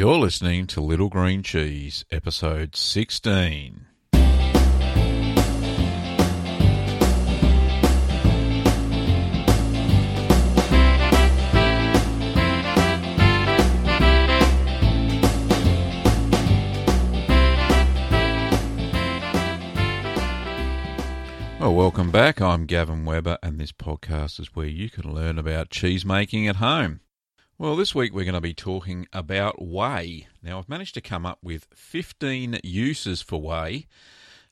You're 0.00 0.16
listening 0.16 0.66
to 0.68 0.80
Little 0.80 1.10
Green 1.10 1.42
Cheese, 1.42 2.06
episode 2.10 2.74
16. 2.74 3.84
Well, 21.60 21.74
welcome 21.74 22.10
back. 22.10 22.40
I'm 22.40 22.64
Gavin 22.64 23.04
Weber, 23.04 23.36
and 23.42 23.60
this 23.60 23.72
podcast 23.72 24.40
is 24.40 24.56
where 24.56 24.64
you 24.64 24.88
can 24.88 25.14
learn 25.14 25.38
about 25.38 25.68
cheese 25.68 26.06
making 26.06 26.48
at 26.48 26.56
home. 26.56 27.00
Well, 27.60 27.76
this 27.76 27.94
week 27.94 28.14
we're 28.14 28.24
going 28.24 28.32
to 28.32 28.40
be 28.40 28.54
talking 28.54 29.06
about 29.12 29.60
whey. 29.60 30.28
Now, 30.42 30.58
I've 30.58 30.68
managed 30.70 30.94
to 30.94 31.02
come 31.02 31.26
up 31.26 31.40
with 31.42 31.66
15 31.74 32.60
uses 32.64 33.20
for 33.20 33.38
whey, 33.38 33.86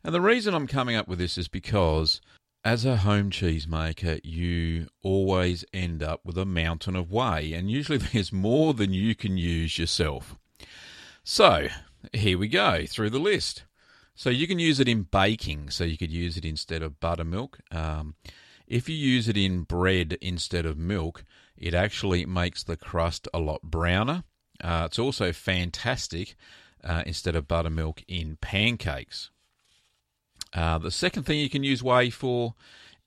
and 0.04 0.14
the 0.14 0.20
reason 0.20 0.52
I'm 0.52 0.66
coming 0.66 0.94
up 0.94 1.08
with 1.08 1.18
this 1.18 1.38
is 1.38 1.48
because 1.48 2.20
as 2.66 2.84
a 2.84 2.98
home 2.98 3.30
cheesemaker, 3.30 4.20
you 4.22 4.88
always 5.02 5.64
end 5.72 6.02
up 6.02 6.20
with 6.22 6.36
a 6.36 6.44
mountain 6.44 6.94
of 6.96 7.10
whey, 7.10 7.54
and 7.54 7.70
usually 7.70 7.96
there's 8.12 8.30
more 8.30 8.74
than 8.74 8.92
you 8.92 9.14
can 9.14 9.38
use 9.38 9.78
yourself. 9.78 10.36
So, 11.24 11.68
here 12.12 12.36
we 12.36 12.46
go 12.46 12.84
through 12.84 13.08
the 13.08 13.18
list. 13.18 13.64
So 14.16 14.28
you 14.28 14.46
can 14.46 14.58
use 14.58 14.80
it 14.80 14.88
in 14.88 15.04
baking. 15.04 15.70
So 15.70 15.84
you 15.84 15.96
could 15.96 16.12
use 16.12 16.36
it 16.36 16.44
instead 16.44 16.82
of 16.82 17.00
buttermilk. 17.00 17.60
Um, 17.70 18.16
if 18.66 18.86
you 18.86 18.96
use 18.96 19.28
it 19.28 19.38
in 19.38 19.62
bread 19.62 20.18
instead 20.20 20.66
of 20.66 20.76
milk, 20.76 21.24
it 21.58 21.74
actually 21.74 22.24
makes 22.24 22.62
the 22.62 22.76
crust 22.76 23.28
a 23.34 23.38
lot 23.38 23.62
browner. 23.62 24.24
Uh, 24.62 24.84
it's 24.86 24.98
also 24.98 25.32
fantastic 25.32 26.36
uh, 26.82 27.02
instead 27.06 27.36
of 27.36 27.48
buttermilk 27.48 28.02
in 28.08 28.36
pancakes. 28.40 29.30
Uh, 30.54 30.78
the 30.78 30.90
second 30.90 31.24
thing 31.24 31.38
you 31.38 31.50
can 31.50 31.62
use 31.62 31.82
whey 31.82 32.10
for 32.10 32.54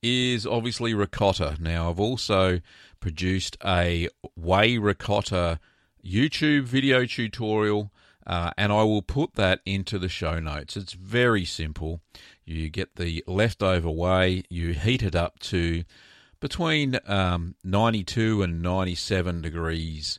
is 0.02 0.46
obviously 0.46 0.94
ricotta. 0.94 1.56
Now, 1.60 1.90
I've 1.90 2.00
also 2.00 2.60
produced 3.00 3.56
a 3.64 4.08
whey 4.36 4.78
ricotta 4.78 5.58
YouTube 6.04 6.64
video 6.64 7.04
tutorial 7.04 7.92
uh, 8.26 8.52
and 8.56 8.72
I 8.72 8.82
will 8.84 9.02
put 9.02 9.34
that 9.34 9.60
into 9.66 9.98
the 9.98 10.08
show 10.08 10.38
notes. 10.38 10.76
It's 10.76 10.92
very 10.92 11.44
simple. 11.44 12.00
You 12.44 12.68
get 12.70 12.96
the 12.96 13.24
leftover 13.26 13.90
whey, 13.90 14.44
you 14.48 14.74
heat 14.74 15.02
it 15.02 15.16
up 15.16 15.38
to 15.40 15.84
between 16.42 16.98
um, 17.06 17.54
92 17.62 18.42
and 18.42 18.60
97 18.60 19.42
degrees 19.42 20.18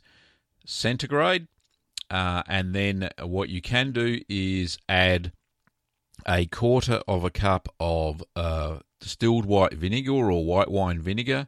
centigrade. 0.64 1.46
Uh, 2.10 2.42
and 2.48 2.74
then 2.74 3.10
what 3.22 3.50
you 3.50 3.60
can 3.60 3.92
do 3.92 4.20
is 4.26 4.78
add 4.88 5.32
a 6.26 6.46
quarter 6.46 7.02
of 7.06 7.24
a 7.24 7.30
cup 7.30 7.68
of 7.78 8.24
uh, 8.34 8.78
distilled 9.00 9.44
white 9.44 9.74
vinegar 9.74 10.30
or 10.32 10.44
white 10.46 10.70
wine 10.70 10.98
vinegar 10.98 11.46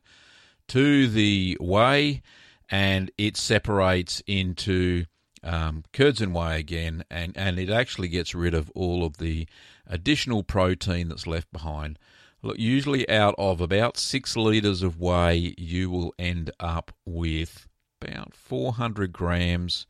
to 0.69 1.09
the 1.09 1.57
whey, 1.59 2.21
and 2.69 3.11
it 3.17 3.39
separates 3.39 4.23
into 4.27 5.07
um, 5.43 5.85
curds 5.95 6.21
and 6.21 6.35
whey 6.35 6.59
again, 6.59 7.03
and, 7.11 7.35
and 7.35 7.59
it 7.59 7.71
actually 7.71 8.09
gets 8.09 8.35
rid 8.35 8.53
of 8.53 8.71
all 8.75 9.07
of 9.07 9.17
the 9.17 9.47
additional 9.87 10.43
protein 10.43 11.09
that's 11.09 11.27
left 11.27 11.51
behind. 11.51 11.99
Look, 12.47 12.59
usually 12.59 13.09
out 13.11 13.35
of 13.39 13.61
about 13.61 13.97
six 13.97 14.37
litres 14.37 14.83
of 14.83 15.01
whey, 15.01 15.55
you 15.59 15.91
will 15.91 16.15
end 16.19 16.53
up 16.61 16.93
with 17.05 17.67
about 18.01 18.35
400 18.35 19.13
grams 19.13 19.87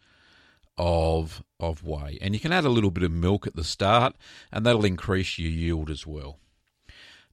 of 0.78 1.42
of 1.60 1.84
whey, 1.84 2.18
and 2.20 2.34
you 2.34 2.40
can 2.40 2.52
add 2.52 2.64
a 2.64 2.70
little 2.70 2.90
bit 2.90 3.02
of 3.02 3.12
milk 3.12 3.46
at 3.46 3.56
the 3.56 3.64
start, 3.64 4.14
and 4.50 4.64
that'll 4.64 4.84
increase 4.84 5.38
your 5.38 5.50
yield 5.50 5.90
as 5.90 6.06
well. 6.06 6.38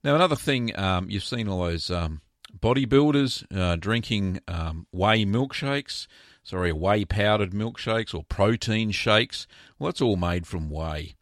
Now, 0.03 0.15
another 0.15 0.35
thing 0.35 0.77
um, 0.77 1.09
you've 1.09 1.23
seen 1.23 1.47
all 1.47 1.63
those 1.63 1.89
um, 1.89 2.21
bodybuilders 2.57 3.45
uh, 3.55 3.77
drinking 3.77 4.41
um, 4.47 4.87
whey 4.91 5.25
milkshakes 5.25 6.07
sorry, 6.43 6.73
whey 6.73 7.05
powdered 7.05 7.51
milkshakes 7.51 8.13
or 8.13 8.23
protein 8.23 8.91
shakes. 8.91 9.47
Well, 9.79 9.89
that's 9.89 10.01
all 10.01 10.17
made 10.17 10.45
from 10.45 10.69
whey. 10.69 11.15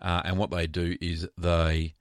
Uh, 0.00 0.22
and 0.24 0.38
what 0.38 0.50
they 0.50 0.66
do 0.66 0.96
is 1.00 1.28
they 1.36 1.94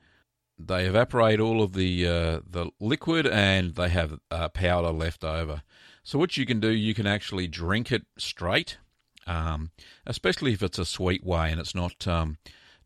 they 0.68 0.86
evaporate 0.86 1.40
all 1.40 1.62
of 1.62 1.74
the 1.74 2.08
uh, 2.08 2.40
the 2.50 2.72
liquid 2.80 3.28
and 3.28 3.76
they 3.76 3.90
have 3.90 4.20
uh, 4.32 4.50
powder 4.50 4.92
left 4.92 5.24
over. 5.24 5.64
So 6.04 6.20
what 6.20 6.38
you 6.38 6.46
can 6.46 6.60
do, 6.60 6.70
you 6.70 6.94
can 6.94 7.08
actually 7.08 7.48
drink 7.48 7.92
it 7.92 8.06
straight, 8.18 8.78
um, 9.26 9.72
especially 10.06 10.54
if 10.54 10.62
it's 10.62 10.80
a 10.80 10.86
sweet 10.86 11.24
whey 11.24 11.52
and 11.52 11.60
it's 11.60 11.76
not 11.76 12.08
um, 12.08 12.38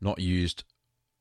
not 0.02 0.20
used. 0.20 0.64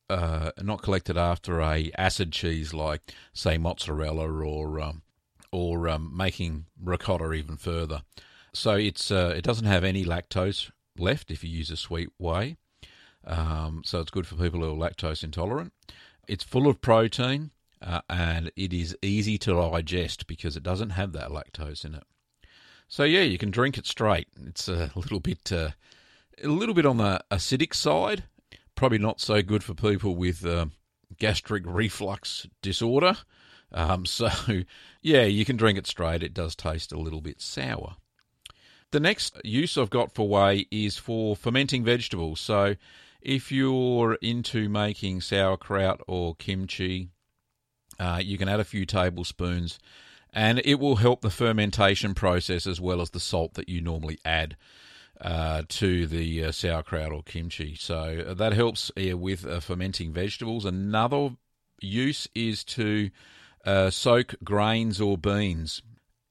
Uh, 0.09 0.53
not 0.63 0.83
collected 0.83 1.17
after 1.17 1.61
a 1.61 1.91
acid 1.99 2.31
cheese 2.31 2.73
like, 2.73 3.13
say, 3.33 3.59
mozzarella 3.59 4.31
or 4.31 4.81
um, 4.81 5.03
or 5.51 5.89
um, 5.89 6.17
making 6.17 6.67
ricotta 6.81 7.33
even 7.33 7.57
further. 7.57 8.03
So 8.53 8.75
it's 8.75 9.11
uh, 9.11 9.35
it 9.37 9.43
doesn't 9.43 9.67
have 9.67 9.83
any 9.83 10.05
lactose 10.05 10.71
left 10.97 11.31
if 11.31 11.43
you 11.43 11.51
use 11.51 11.71
a 11.71 11.77
sweet 11.77 12.11
whey. 12.19 12.57
Um, 13.27 13.83
so 13.85 14.01
it's 14.01 14.11
good 14.11 14.27
for 14.27 14.37
people 14.37 14.61
who 14.61 14.71
are 14.71 14.91
lactose 14.91 15.25
intolerant. 15.25 15.73
It's 16.29 16.45
full 16.45 16.67
of 16.67 16.81
protein 16.81 17.51
uh, 17.83 18.01
and 18.09 18.51
it 18.57 18.73
is 18.73 18.97
easy 19.03 19.39
to 19.39 19.53
digest 19.53 20.27
because 20.27 20.57
it 20.57 20.63
doesn't 20.63 20.91
have 20.91 21.13
that 21.13 21.31
lactose 21.31 21.85
in 21.85 21.95
it. 21.95 22.05
So 22.89 23.05
yeah, 23.05 23.23
you 23.23 23.39
can 23.39 23.51
drink 23.51 23.79
it 23.79 23.87
straight. 23.87 24.29
It's 24.47 24.69
a 24.69 24.91
little 24.95 25.21
bit 25.21 25.53
uh, 25.53 25.71
a 26.43 26.49
little 26.49 26.75
bit 26.75 26.87
on 26.87 26.99
the 26.99 27.21
acidic 27.31 27.75
side. 27.75 28.25
Probably 28.75 28.99
not 28.99 29.21
so 29.21 29.43
good 29.43 29.65
for 29.65 29.75
people 29.75 30.17
with 30.17 30.45
uh, 30.45 30.67
gastric 31.19 31.65
reflux 31.67 32.47
disorder. 32.63 33.17
Um, 33.73 34.07
so 34.07 34.31
yeah, 35.03 35.25
you 35.25 35.45
can 35.45 35.57
drink 35.57 35.79
it 35.79 35.87
straight. 35.87 36.23
It 36.23 36.35
does 36.35 36.55
taste 36.55 36.93
a 36.93 36.99
little 36.99 37.21
bit 37.21 37.41
sour. 37.41 37.97
The 38.93 39.01
next 39.01 39.37
use 39.45 39.77
I've 39.77 39.91
got 39.91 40.15
for 40.15 40.29
whey 40.29 40.67
is 40.71 40.97
for 40.97 41.35
fermenting 41.35 41.85
vegetables. 41.85 42.41
So 42.41 42.77
if 43.27 43.51
you're 43.51 44.15
into 44.23 44.69
making 44.69 45.21
sauerkraut 45.21 46.01
or 46.07 46.37
kimchi, 46.37 47.09
uh, 47.99 48.21
you 48.23 48.39
can 48.39 48.49
add 48.49 48.61
a 48.61 48.65
few 48.65 48.87
tablespoons 48.87 49.81
and 50.33 50.63
it 50.65 50.77
will 50.77 50.97
help 50.97 51.23
the 51.23 51.31
fermentation 51.31 52.15
process 52.15 52.69
as 52.69 52.81
well 52.81 53.01
as 53.01 53.11
the 53.11 53.19
salt 53.19 53.55
that 53.55 53.69
you 53.69 53.81
normally 53.81 54.21
add 54.25 54.57
uh, 55.21 55.63
to 55.69 56.07
the 56.07 56.45
uh, 56.45 56.53
sauerkraut 56.53 57.11
or 57.11 57.25
kimchi. 57.25 57.75
So 57.75 58.25
uh, 58.29 58.35
that 58.35 58.53
helps 58.53 58.93
with 58.97 59.45
uh, 59.45 59.59
fermenting 59.59 60.13
vegetables. 60.13 60.65
Another 60.65 61.31
use 61.81 62.29
is 62.33 62.63
to 62.65 63.11
uh, 63.65 63.91
soak 63.91 64.37
grains 64.45 65.01
or 65.01 65.19
beans 65.19 65.83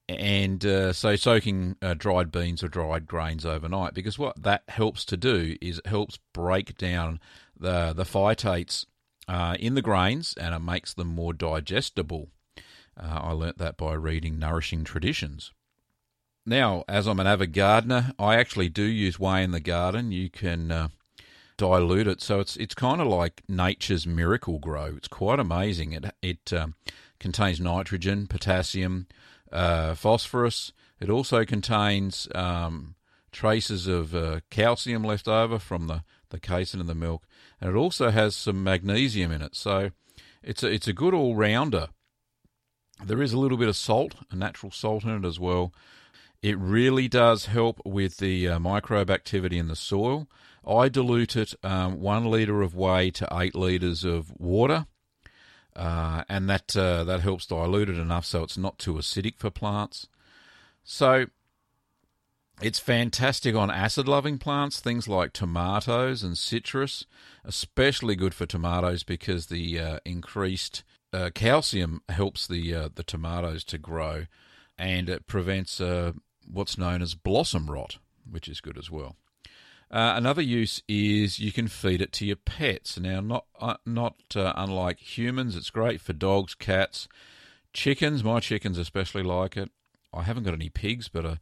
and 0.08 0.64
uh, 0.66 0.94
so 0.94 1.16
soaking 1.16 1.78
uh, 1.82 1.96
dried 1.96 2.32
beans 2.32 2.64
or 2.64 2.68
dried 2.68 3.08
grains 3.08 3.46
overnight 3.46 3.94
because 3.94 4.20
what 4.20 4.42
that 4.42 4.64
helps 4.68 5.04
to 5.06 5.18
do 5.18 5.56
is 5.62 5.80
it 5.80 5.88
helps 5.88 6.20
break 6.34 6.78
down 6.78 7.20
the 7.60 7.94
the 7.94 8.04
phytates 8.04 8.86
uh, 9.28 9.56
in 9.60 9.74
the 9.74 9.82
grains 9.82 10.36
and 10.40 10.54
it 10.54 10.60
makes 10.60 10.94
them 10.94 11.08
more 11.08 11.34
digestible. 11.34 12.30
Uh, 12.98 13.20
I 13.24 13.32
learnt 13.32 13.58
that 13.58 13.78
by 13.78 13.94
reading 13.94 14.40
Nourishing 14.40 14.84
Traditions. 14.84 15.52
Now, 16.46 16.84
as 16.88 17.08
I'm 17.08 17.20
an 17.20 17.28
avid 17.28 17.54
gardener, 17.54 18.14
I 18.20 18.36
actually 18.36 18.70
do 18.70 18.84
use 18.84 19.20
whey 19.20 19.44
in 19.44 19.52
the 19.52 19.60
garden. 19.60 20.12
You 20.12 20.30
can 20.30 20.72
uh, 20.72 20.88
dilute 21.58 22.08
it, 22.08 22.22
so 22.22 22.40
it's 22.40 22.56
it's 22.58 22.76
kind 22.76 23.02
of 23.02 23.08
like 23.08 23.42
nature's 23.50 24.06
Miracle-Gro. 24.06 24.94
It's 24.98 25.08
quite 25.08 25.40
amazing. 25.40 25.94
It 25.94 26.06
it 26.22 26.54
um, 26.54 26.76
contains 27.20 27.60
nitrogen, 27.60 28.28
potassium 28.28 29.08
uh, 29.52 29.96
phosphorus. 29.96 30.72
It 31.00 31.10
also 31.10 31.46
contains 31.46 32.28
um, 32.34 32.96
traces 33.32 33.88
of 33.88 34.16
uh, 34.16 34.40
calcium 34.50 35.04
left 35.04 35.28
over 35.28 35.60
from 35.60 35.88
the, 35.88 36.04
the 36.30 36.40
casein 36.40 36.80
in 36.80 36.88
the 36.88 36.96
milk, 36.96 37.28
and 37.60 37.70
it 37.70 37.76
also 37.76 38.10
has 38.10 38.36
some 38.36 38.64
magnesium 38.64 39.32
in 39.32 39.42
it. 39.42 39.56
So 39.56 39.92
it's 40.42 40.64
a, 40.64 40.68
it's 40.68 40.88
a 40.88 40.94
good 40.94 41.14
all 41.14 41.36
rounder. 41.36 41.90
There 43.04 43.22
is 43.22 43.34
a 43.34 43.40
little 43.40 43.58
bit 43.58 43.68
of 43.68 43.76
salt, 43.76 44.16
a 44.32 44.36
natural 44.36 44.72
salt 44.72 45.04
in 45.04 45.24
it 45.24 45.28
as 45.28 45.40
well. 45.40 45.74
It 46.42 46.58
really 46.58 47.08
does 47.08 47.48
help 47.48 47.82
with 47.84 48.18
the 48.18 48.48
uh, 48.48 48.60
microbe 48.60 49.10
activity 49.10 49.58
in 49.58 49.68
the 49.68 49.76
soil. 49.76 50.30
I 50.66 50.90
dilute 50.90 51.36
it 51.36 51.54
um, 51.64 52.00
one 52.00 52.26
litre 52.26 52.62
of 52.62 52.76
whey 52.76 53.12
to 53.12 53.28
eight 53.34 53.56
litres 53.56 54.04
of 54.04 54.32
water 54.40 54.86
uh, 55.76 56.24
and 56.30 56.50
that 56.50 56.76
uh, 56.76 57.04
that 57.04 57.22
helps 57.22 57.46
dilute 57.46 57.90
it 57.90 57.98
enough 57.98 58.26
so 58.26 58.44
it's 58.44 58.58
not 58.58 58.80
too 58.80 58.94
acidic 58.94 59.38
for 59.38 59.50
plants. 59.50 60.08
So 60.84 61.26
it's 62.62 62.80
fantastic 62.80 63.56
on 63.56 63.70
acid-loving 63.70 64.38
plants, 64.38 64.80
things 64.80 65.08
like 65.08 65.34
tomatoes 65.34 66.24
and 66.24 66.38
citrus, 66.38 67.06
especially 67.44 68.16
good 68.16 68.34
for 68.34 68.46
tomatoes 68.46 69.04
because 69.04 69.48
the 69.48 69.80
uh, 69.80 70.00
increased 70.06 70.84
uh, 71.12 71.32
calcium 71.34 72.02
helps 72.10 72.48
the 72.48 72.74
uh, 72.74 72.90
the 72.94 73.04
tomatoes 73.04 73.64
to 73.66 73.78
grow, 73.78 74.26
and 74.78 75.10
it 75.10 75.28
prevents 75.28 75.82
uh, 75.82 76.14
what's 76.50 76.78
known 76.78 77.02
as 77.02 77.16
blossom 77.16 77.70
rot. 77.70 77.98
which 78.30 78.48
is 78.48 78.62
good 78.62 78.78
as 78.78 78.90
well. 78.90 79.16
Uh, 79.92 80.14
another 80.16 80.42
use 80.42 80.82
is 80.88 81.40
you 81.40 81.52
can 81.52 81.68
feed 81.68 82.02
it 82.02 82.12
to 82.14 82.26
your 82.26 82.36
pets. 82.36 83.00
Now, 83.00 83.22
not 83.22 83.46
uh, 83.60 83.78
not 83.86 84.16
uh, 84.36 84.54
unlike 84.56 85.00
humans, 85.00 85.56
it's 85.56 85.70
great 85.70 86.02
for 86.02 86.14
dogs, 86.14 86.56
cats, 86.56 87.08
chickens. 87.74 88.24
My 88.24 88.40
chickens 88.40 88.78
especially 88.78 89.24
like 89.24 89.56
it. 89.56 89.70
I 90.14 90.24
haven't 90.24 90.44
got 90.44 90.54
any 90.54 90.70
pigs, 90.70 91.08
but 91.08 91.26
uh, 91.26 91.36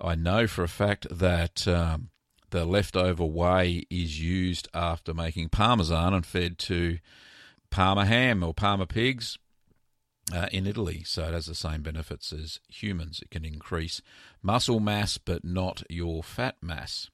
I 0.00 0.14
know 0.14 0.46
for 0.46 0.62
a 0.62 0.68
fact 0.68 1.06
that 1.10 1.66
um, 1.66 2.10
the 2.50 2.64
leftover 2.64 3.24
whey 3.24 3.84
is 3.90 4.20
used 4.20 4.68
after 4.74 5.14
making 5.14 5.48
parmesan 5.48 6.12
and 6.12 6.26
fed 6.26 6.58
to 6.58 6.98
Parma 7.70 8.04
ham 8.04 8.42
or 8.42 8.52
Parma 8.52 8.86
pigs 8.86 9.38
uh, 10.34 10.48
in 10.52 10.66
Italy. 10.66 11.02
So 11.04 11.24
it 11.24 11.32
has 11.32 11.46
the 11.46 11.54
same 11.54 11.82
benefits 11.82 12.32
as 12.32 12.60
humans. 12.68 13.20
It 13.22 13.30
can 13.30 13.44
increase 13.44 14.02
muscle 14.42 14.80
mass, 14.80 15.18
but 15.18 15.44
not 15.44 15.82
your 15.88 16.22
fat 16.22 16.56
mass. 16.60 17.10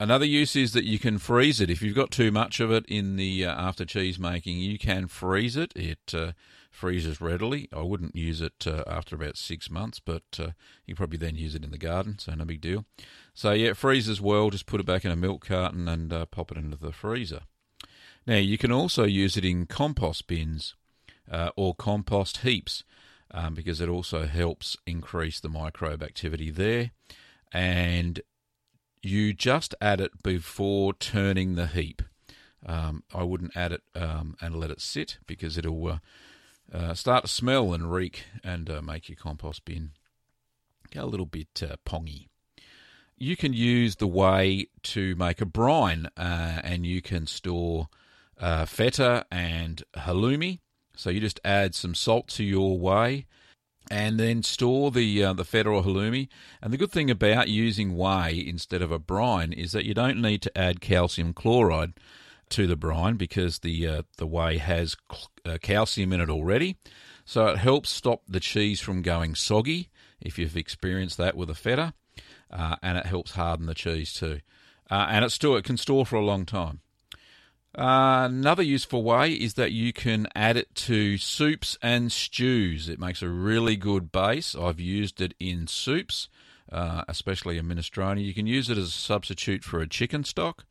Another 0.00 0.24
use 0.24 0.56
is 0.56 0.72
that 0.72 0.84
you 0.84 0.98
can 0.98 1.18
freeze 1.18 1.60
it. 1.60 1.70
If 1.70 1.80
you've 1.80 1.94
got 1.94 2.10
too 2.10 2.32
much 2.32 2.58
of 2.58 2.72
it 2.72 2.84
in 2.86 3.16
the 3.16 3.46
uh, 3.46 3.54
after 3.54 3.84
cheese 3.84 4.18
making, 4.18 4.58
you 4.58 4.76
can 4.78 5.06
freeze 5.06 5.56
it. 5.56 5.72
It 5.76 6.12
uh, 6.12 6.32
freezes 6.70 7.20
readily. 7.20 7.68
I 7.72 7.82
wouldn't 7.82 8.16
use 8.16 8.40
it 8.40 8.66
uh, 8.66 8.82
after 8.88 9.14
about 9.14 9.36
six 9.36 9.70
months, 9.70 10.00
but 10.00 10.24
uh, 10.38 10.48
you 10.84 10.96
probably 10.96 11.18
then 11.18 11.36
use 11.36 11.54
it 11.54 11.62
in 11.62 11.70
the 11.70 11.78
garden, 11.78 12.18
so 12.18 12.34
no 12.34 12.44
big 12.44 12.60
deal. 12.60 12.84
So 13.34 13.52
yeah, 13.52 13.68
it 13.68 13.76
freezes 13.76 14.20
well. 14.20 14.50
Just 14.50 14.66
put 14.66 14.80
it 14.80 14.86
back 14.86 15.04
in 15.04 15.12
a 15.12 15.16
milk 15.16 15.46
carton 15.46 15.86
and 15.86 16.12
uh, 16.12 16.26
pop 16.26 16.50
it 16.50 16.58
into 16.58 16.76
the 16.76 16.92
freezer. 16.92 17.42
Now 18.26 18.36
you 18.36 18.58
can 18.58 18.72
also 18.72 19.04
use 19.04 19.36
it 19.36 19.44
in 19.44 19.66
compost 19.66 20.26
bins 20.26 20.74
uh, 21.30 21.50
or 21.56 21.72
compost 21.74 22.38
heaps 22.38 22.82
um, 23.30 23.54
because 23.54 23.80
it 23.80 23.88
also 23.88 24.26
helps 24.26 24.76
increase 24.86 25.38
the 25.38 25.48
microbe 25.48 26.02
activity 26.02 26.50
there. 26.50 26.90
And 27.52 28.20
you 29.04 29.32
just 29.32 29.74
add 29.80 30.00
it 30.00 30.22
before 30.22 30.94
turning 30.94 31.54
the 31.54 31.66
heap. 31.66 32.02
Um, 32.66 33.02
I 33.12 33.22
wouldn't 33.24 33.56
add 33.56 33.72
it 33.72 33.82
um, 33.94 34.36
and 34.40 34.56
let 34.56 34.70
it 34.70 34.80
sit 34.80 35.18
because 35.26 35.58
it'll 35.58 35.86
uh, 35.86 35.98
uh, 36.72 36.94
start 36.94 37.24
to 37.24 37.30
smell 37.30 37.74
and 37.74 37.92
reek 37.92 38.24
and 38.42 38.70
uh, 38.70 38.80
make 38.80 39.08
your 39.08 39.16
compost 39.16 39.64
bin 39.64 39.90
get 40.90 41.02
a 41.02 41.06
little 41.06 41.26
bit 41.26 41.62
uh, 41.62 41.76
pongy. 41.84 42.28
You 43.16 43.36
can 43.36 43.52
use 43.52 43.96
the 43.96 44.06
whey 44.06 44.68
to 44.82 45.14
make 45.16 45.40
a 45.40 45.46
brine, 45.46 46.08
uh, 46.16 46.60
and 46.62 46.86
you 46.86 47.00
can 47.00 47.26
store 47.26 47.88
uh, 48.40 48.64
feta 48.64 49.24
and 49.30 49.82
halloumi. 49.96 50.60
So 50.96 51.10
you 51.10 51.20
just 51.20 51.40
add 51.44 51.74
some 51.74 51.94
salt 51.94 52.28
to 52.28 52.44
your 52.44 52.78
whey 52.78 53.26
and 53.90 54.18
then 54.18 54.42
store 54.42 54.90
the 54.90 55.24
uh, 55.24 55.32
the 55.32 55.42
or 55.42 55.82
halloumi. 55.82 56.28
And 56.62 56.72
the 56.72 56.76
good 56.78 56.92
thing 56.92 57.10
about 57.10 57.48
using 57.48 57.96
whey 57.96 58.44
instead 58.46 58.82
of 58.82 58.90
a 58.90 58.98
brine 58.98 59.52
is 59.52 59.72
that 59.72 59.84
you 59.84 59.94
don't 59.94 60.20
need 60.20 60.42
to 60.42 60.58
add 60.58 60.80
calcium 60.80 61.32
chloride 61.32 61.94
to 62.50 62.66
the 62.66 62.76
brine 62.76 63.16
because 63.16 63.60
the 63.60 63.86
uh, 63.86 64.02
the 64.16 64.26
whey 64.26 64.58
has 64.58 64.96
uh, 65.44 65.58
calcium 65.60 66.12
in 66.12 66.20
it 66.20 66.30
already. 66.30 66.76
So 67.24 67.46
it 67.48 67.58
helps 67.58 67.90
stop 67.90 68.22
the 68.28 68.40
cheese 68.40 68.80
from 68.80 69.02
going 69.02 69.34
soggy 69.34 69.90
if 70.20 70.38
you've 70.38 70.56
experienced 70.56 71.16
that 71.18 71.36
with 71.36 71.50
a 71.50 71.54
feta, 71.54 71.94
uh, 72.50 72.76
and 72.82 72.98
it 72.98 73.06
helps 73.06 73.32
harden 73.32 73.66
the 73.66 73.74
cheese 73.74 74.12
too. 74.12 74.40
Uh, 74.90 75.06
and 75.10 75.24
it 75.24 75.30
still 75.30 75.56
it 75.56 75.64
can 75.64 75.76
store 75.76 76.04
for 76.04 76.16
a 76.16 76.24
long 76.24 76.44
time. 76.44 76.80
Uh, 77.76 78.28
another 78.30 78.62
useful 78.62 79.02
way 79.02 79.32
is 79.32 79.54
that 79.54 79.72
you 79.72 79.92
can 79.92 80.28
add 80.34 80.56
it 80.56 80.72
to 80.76 81.18
soups 81.18 81.76
and 81.82 82.12
stews. 82.12 82.88
It 82.88 83.00
makes 83.00 83.20
a 83.20 83.28
really 83.28 83.74
good 83.74 84.12
base. 84.12 84.54
I've 84.54 84.78
used 84.78 85.20
it 85.20 85.34
in 85.40 85.66
soups, 85.66 86.28
uh, 86.70 87.02
especially 87.08 87.58
a 87.58 87.62
minestrone. 87.62 88.24
You 88.24 88.32
can 88.32 88.46
use 88.46 88.70
it 88.70 88.78
as 88.78 88.88
a 88.88 88.92
substitute 88.92 89.64
for 89.64 89.80
a 89.80 89.88
chicken 89.88 90.22
stock, 90.22 90.64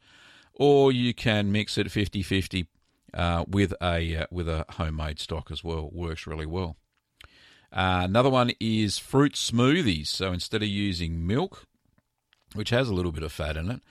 or 0.54 0.94
you 0.94 1.14
can 1.14 1.52
mix 1.52 1.78
it 1.78 1.92
50 1.92 2.24
50 2.24 2.68
uh, 3.14 3.44
with, 3.50 3.74
a, 3.82 4.16
uh, 4.16 4.26
with 4.32 4.48
a 4.48 4.66
homemade 4.70 5.20
stock 5.20 5.52
as 5.52 5.62
well. 5.62 5.90
Works 5.92 6.26
really 6.26 6.46
well. 6.46 6.78
Uh, 7.74 8.02
another 8.06 8.30
one 8.30 8.52
is 8.62 8.98
fruit 8.98 9.34
smoothies. 9.34 10.08
So 10.08 10.32
instead 10.32 10.62
of 10.62 10.70
using 10.70 11.28
milk, 11.28 11.66
which 12.54 12.70
has 12.70 12.88
a 12.88 12.94
little 12.94 13.12
bit 13.12 13.24
of 13.24 13.32
fat 13.34 13.58
in 13.58 13.70
it, 13.70 13.82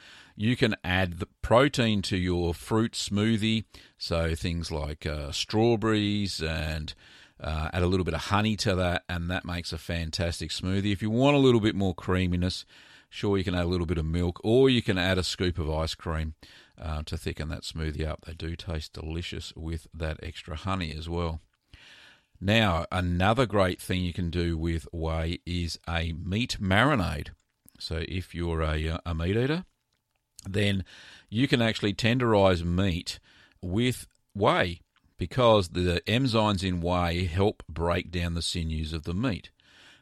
you 0.42 0.56
can 0.56 0.74
add 0.82 1.20
the 1.20 1.28
protein 1.40 2.02
to 2.02 2.16
your 2.16 2.52
fruit 2.52 2.94
smoothie. 2.94 3.64
So 3.96 4.34
things 4.34 4.72
like 4.72 5.06
uh, 5.06 5.30
strawberries 5.30 6.42
and 6.42 6.92
uh, 7.40 7.70
add 7.72 7.84
a 7.84 7.86
little 7.86 8.02
bit 8.02 8.14
of 8.14 8.22
honey 8.22 8.56
to 8.56 8.74
that, 8.74 9.04
and 9.08 9.30
that 9.30 9.44
makes 9.44 9.72
a 9.72 9.78
fantastic 9.78 10.50
smoothie. 10.50 10.92
If 10.92 11.00
you 11.00 11.10
want 11.10 11.36
a 11.36 11.38
little 11.38 11.60
bit 11.60 11.76
more 11.76 11.94
creaminess, 11.94 12.64
sure, 13.08 13.38
you 13.38 13.44
can 13.44 13.54
add 13.54 13.66
a 13.66 13.68
little 13.68 13.86
bit 13.86 13.98
of 13.98 14.04
milk, 14.04 14.40
or 14.42 14.68
you 14.68 14.82
can 14.82 14.98
add 14.98 15.16
a 15.16 15.22
scoop 15.22 15.60
of 15.60 15.70
ice 15.70 15.94
cream 15.94 16.34
uh, 16.76 17.04
to 17.04 17.16
thicken 17.16 17.48
that 17.50 17.62
smoothie 17.62 18.04
up. 18.04 18.24
They 18.26 18.34
do 18.34 18.56
taste 18.56 18.94
delicious 18.94 19.52
with 19.54 19.86
that 19.94 20.18
extra 20.24 20.56
honey 20.56 20.92
as 20.92 21.08
well. 21.08 21.40
Now, 22.40 22.86
another 22.90 23.46
great 23.46 23.80
thing 23.80 24.02
you 24.02 24.12
can 24.12 24.30
do 24.30 24.58
with 24.58 24.88
whey 24.92 25.38
is 25.46 25.78
a 25.88 26.14
meat 26.14 26.56
marinade. 26.60 27.28
So, 27.78 28.02
if 28.08 28.34
you're 28.34 28.62
a, 28.62 29.00
a 29.06 29.14
meat 29.14 29.36
eater, 29.36 29.66
then 30.48 30.84
you 31.28 31.48
can 31.48 31.62
actually 31.62 31.94
tenderize 31.94 32.64
meat 32.64 33.18
with 33.60 34.06
whey 34.34 34.80
because 35.18 35.68
the 35.68 36.02
enzymes 36.06 36.64
in 36.64 36.80
whey 36.80 37.24
help 37.26 37.62
break 37.68 38.10
down 38.10 38.34
the 38.34 38.42
sinews 38.42 38.92
of 38.92 39.04
the 39.04 39.14
meat. 39.14 39.50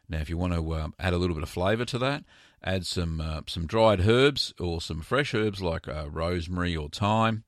Now, 0.09 0.19
if 0.19 0.31
you 0.31 0.37
want 0.37 0.55
to 0.55 0.73
uh, 0.73 0.89
add 0.99 1.13
a 1.13 1.19
little 1.19 1.35
bit 1.35 1.43
of 1.43 1.49
flavour 1.49 1.85
to 1.85 1.99
that, 1.99 2.25
add 2.65 2.87
some 2.87 3.21
uh, 3.21 3.43
some 3.47 3.67
dried 3.67 4.09
herbs 4.09 4.53
or 4.59 4.81
some 4.81 5.03
fresh 5.03 5.35
herbs 5.35 5.63
like 5.63 5.87
uh, 5.87 6.09
rosemary 6.11 6.77
or 6.77 6.89
thyme, 6.89 7.45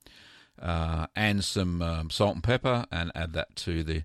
uh, 0.60 1.06
and 1.16 1.42
some 1.42 1.82
um, 1.82 2.10
salt 2.10 2.34
and 2.34 2.44
pepper, 2.44 2.84
and 2.92 3.10
add 3.14 3.32
that 3.32 3.56
to 3.56 3.82
the 3.82 4.04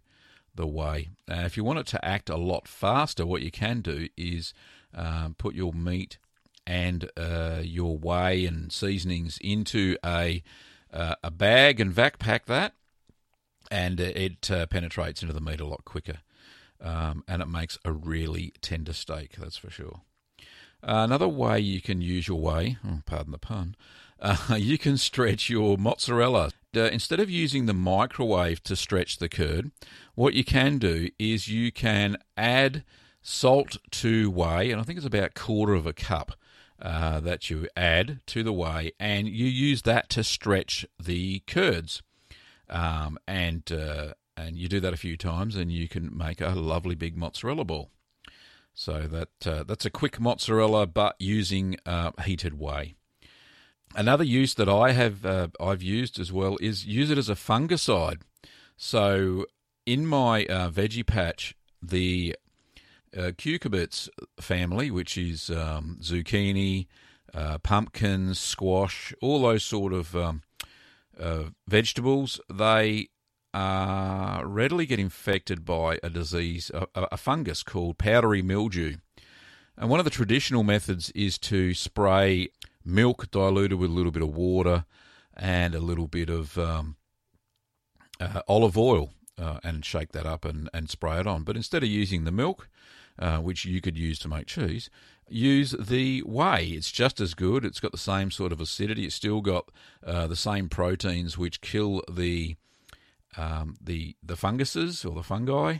the 0.55 0.65
whey. 0.65 1.09
if 1.27 1.55
you 1.55 1.63
want 1.63 1.77
it 1.77 1.85
to 1.85 2.03
act 2.03 2.31
a 2.31 2.35
lot 2.35 2.67
faster, 2.67 3.27
what 3.27 3.43
you 3.43 3.51
can 3.51 3.81
do 3.81 4.07
is 4.17 4.55
um, 4.95 5.35
put 5.37 5.53
your 5.53 5.71
meat 5.71 6.17
and 6.67 7.09
uh, 7.15 7.61
your 7.63 7.97
whey 7.97 8.45
and 8.45 8.71
seasonings 8.71 9.39
into 9.41 9.97
a 10.05 10.43
uh, 10.93 11.15
a 11.23 11.31
bag 11.31 11.79
and 11.79 11.91
vac 11.91 12.19
pack 12.19 12.45
that, 12.45 12.73
and 13.71 13.99
it 13.99 14.51
uh, 14.51 14.65
penetrates 14.67 15.21
into 15.21 15.33
the 15.33 15.41
meat 15.41 15.59
a 15.59 15.65
lot 15.65 15.85
quicker, 15.85 16.19
um, 16.81 17.23
and 17.27 17.41
it 17.41 17.47
makes 17.47 17.77
a 17.83 17.91
really 17.91 18.53
tender 18.61 18.93
steak. 18.93 19.35
That's 19.37 19.57
for 19.57 19.69
sure. 19.69 20.01
another 20.83 21.27
way 21.27 21.59
you 21.59 21.81
can 21.81 22.01
use 22.01 22.27
your 22.27 22.39
whey, 22.39 22.77
oh, 22.85 23.01
pardon 23.05 23.31
the 23.31 23.37
pun, 23.37 23.75
uh, 24.19 24.55
you 24.57 24.77
can 24.77 24.97
stretch 24.97 25.49
your 25.49 25.77
mozzarella. 25.77 26.51
Uh, 26.75 26.81
instead 26.91 27.19
of 27.19 27.29
using 27.29 27.65
the 27.65 27.73
microwave 27.73 28.61
to 28.63 28.75
stretch 28.75 29.17
the 29.17 29.29
curd, 29.29 29.71
what 30.15 30.33
you 30.33 30.43
can 30.43 30.77
do 30.77 31.09
is 31.17 31.47
you 31.47 31.71
can 31.71 32.17
add 32.35 32.83
salt 33.21 33.77
to 33.91 34.29
whey, 34.29 34.71
and 34.71 34.79
I 34.79 34.83
think 34.83 34.97
it's 34.97 35.05
about 35.05 35.23
a 35.23 35.29
quarter 35.29 35.73
of 35.73 35.87
a 35.87 35.93
cup 35.93 36.33
uh, 36.81 37.19
that 37.21 37.49
you 37.49 37.67
add 37.75 38.21
to 38.27 38.43
the 38.43 38.53
whey, 38.53 38.91
and 38.99 39.27
you 39.27 39.45
use 39.45 39.81
that 39.83 40.09
to 40.09 40.23
stretch 40.23 40.85
the 41.01 41.39
curds. 41.47 42.01
Um, 42.69 43.17
and 43.27 43.69
uh, 43.71 44.13
and 44.35 44.57
you 44.57 44.67
do 44.67 44.79
that 44.81 44.93
a 44.93 44.97
few 44.97 45.17
times, 45.17 45.55
and 45.55 45.71
you 45.71 45.87
can 45.87 46.15
make 46.15 46.41
a 46.41 46.49
lovely 46.49 46.95
big 46.95 47.17
mozzarella 47.17 47.63
ball. 47.63 47.89
So 48.73 49.07
that 49.07 49.47
uh, 49.47 49.63
that's 49.63 49.85
a 49.85 49.89
quick 49.89 50.19
mozzarella, 50.19 50.85
but 50.85 51.15
using 51.19 51.77
uh, 51.85 52.11
heated 52.23 52.59
whey. 52.59 52.95
Another 53.95 54.23
use 54.23 54.53
that 54.55 54.69
I 54.69 54.91
have 54.91 55.25
uh, 55.25 55.47
I've 55.59 55.81
used 55.81 56.19
as 56.19 56.31
well 56.31 56.57
is 56.61 56.85
use 56.85 57.09
it 57.09 57.17
as 57.17 57.29
a 57.29 57.35
fungicide. 57.35 58.21
So 58.75 59.45
in 59.85 60.05
my 60.05 60.43
veggie 60.45 61.07
patch, 61.07 61.55
the 61.81 62.35
uh, 63.17 63.31
cucurbits 63.31 64.09
family, 64.39 64.91
which 64.91 65.17
is 65.17 65.49
um, 65.49 65.97
zucchini, 66.01 66.87
uh, 67.33 67.57
pumpkins, 67.59 68.39
squash, 68.39 69.13
all 69.21 69.41
those 69.41 69.63
sort 69.63 69.93
of 69.93 70.15
um, 70.15 70.43
uh, 71.19 71.45
vegetables, 71.67 72.39
they 72.51 73.09
uh, 73.53 74.41
readily 74.45 74.85
get 74.85 74.99
infected 74.99 75.65
by 75.65 75.99
a 76.03 76.09
disease, 76.09 76.69
a, 76.73 76.87
a, 76.95 77.17
fungus 77.17 77.63
called 77.63 77.97
powdery 77.97 78.41
mildew. 78.41 78.97
And 79.77 79.89
one 79.89 79.99
of 79.99 80.03
the 80.03 80.11
traditional 80.11 80.63
methods 80.63 81.11
is 81.11 81.37
to 81.39 81.73
spray 81.73 82.49
milk 82.85 83.31
diluted 83.31 83.79
with 83.79 83.89
a 83.89 83.93
little 83.93 84.11
bit 84.11 84.23
of 84.23 84.35
water 84.35 84.85
and 85.35 85.73
a 85.73 85.79
little 85.79 86.07
bit 86.07 86.29
of 86.29 86.57
um, 86.57 86.97
uh, 88.19 88.41
olive 88.47 88.77
oil 88.77 89.11
uh, 89.39 89.59
and 89.63 89.85
shake 89.85 90.11
that 90.11 90.25
up 90.25 90.45
and, 90.45 90.69
and 90.73 90.89
spray 90.89 91.19
it 91.19 91.27
on. 91.27 91.43
But 91.43 91.55
instead 91.55 91.83
of 91.83 91.89
using 91.89 92.23
the 92.25 92.31
milk, 92.31 92.69
uh, 93.19 93.39
which 93.39 93.65
you 93.65 93.81
could 93.81 93.97
use 93.97 94.19
to 94.19 94.27
make 94.27 94.47
cheese, 94.47 94.89
use 95.27 95.75
the 95.79 96.21
whey. 96.21 96.67
It's 96.67 96.91
just 96.91 97.19
as 97.19 97.33
good. 97.33 97.65
It's 97.65 97.79
got 97.79 97.91
the 97.91 97.97
same 97.97 98.31
sort 98.31 98.51
of 98.51 98.61
acidity. 98.61 99.05
It's 99.05 99.15
still 99.15 99.41
got 99.41 99.69
uh, 100.05 100.27
the 100.27 100.35
same 100.35 100.69
proteins 100.69 101.37
which 101.37 101.61
kill 101.61 102.01
the 102.11 102.55
um, 103.35 103.75
the 103.81 104.15
the 104.23 104.35
funguses 104.35 105.05
or 105.05 105.13
the 105.13 105.23
fungi, 105.23 105.79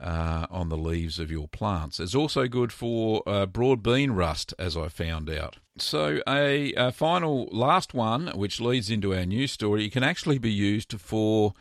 uh, 0.00 0.46
on 0.50 0.68
the 0.68 0.76
leaves 0.76 1.18
of 1.18 1.30
your 1.30 1.48
plants. 1.48 2.00
It's 2.00 2.14
also 2.14 2.48
good 2.48 2.72
for 2.72 3.22
uh, 3.26 3.46
broad 3.46 3.82
bean 3.82 4.12
rust, 4.12 4.54
as 4.58 4.76
I 4.76 4.88
found 4.88 5.30
out. 5.30 5.58
So, 5.78 6.20
a, 6.28 6.72
a, 6.74 6.92
final 6.92 7.48
last 7.50 7.94
one, 7.94 8.28
which 8.28 8.60
leads 8.60 8.90
into 8.90 9.14
our 9.14 9.26
news 9.26 9.52
story, 9.52 9.86
it 9.86 9.92
can 9.92 10.04
actually 10.04 10.38
be 10.38 10.52
used 10.52 11.00
for 11.00 11.54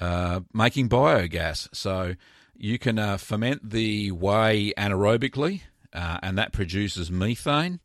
uh, 0.00 0.40
making 0.52 0.88
biogas. 0.88 1.74
So, 1.74 2.14
you 2.56 2.78
can 2.78 2.98
uh, 2.98 3.16
ferment 3.16 3.70
the 3.70 4.10
whey 4.10 4.72
anaerobically, 4.76 5.62
uh, 5.92 6.18
and 6.22 6.38
that 6.38 6.52
produces 6.52 7.10
methane. 7.10 7.80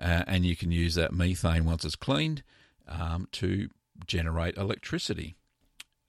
Uh, 0.00 0.24
and 0.26 0.46
you 0.46 0.56
can 0.56 0.72
use 0.72 0.94
that 0.94 1.12
methane 1.12 1.66
once 1.66 1.84
it's 1.84 1.94
cleaned 1.94 2.42
um, 2.88 3.28
to 3.32 3.68
generate 4.06 4.56
electricity. 4.56 5.36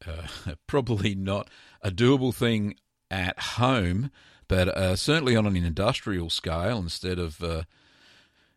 probably 0.67 1.13
not 1.13 1.49
a 1.81 1.91
doable 1.91 2.33
thing 2.33 2.75
at 3.09 3.37
home, 3.39 4.11
but 4.47 4.67
uh, 4.69 4.95
certainly 4.95 5.35
on 5.35 5.45
an 5.45 5.55
industrial 5.55 6.29
scale, 6.29 6.77
instead 6.77 7.19
of 7.19 7.43
uh, 7.43 7.63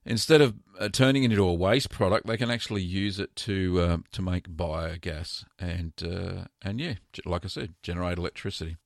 instead 0.05 0.41
of 0.41 0.55
uh, 0.79 0.89
turning 0.89 1.25
it 1.25 1.33
into 1.33 1.45
a 1.45 1.55
waste 1.55 1.91
product, 1.91 2.27
they 2.27 2.37
can 2.37 2.51
actually 2.51 2.83
use 2.83 3.19
it 3.19 3.35
to 3.37 3.81
uh, 3.81 3.97
to 4.13 4.23
make 4.23 4.49
biogas 4.49 5.45
and 5.59 5.93
uh, 6.03 6.45
and 6.63 6.81
yeah, 6.81 6.95
like 7.25 7.45
I 7.45 7.49
said, 7.49 7.75
generate 7.83 8.19
electricity. 8.19 8.77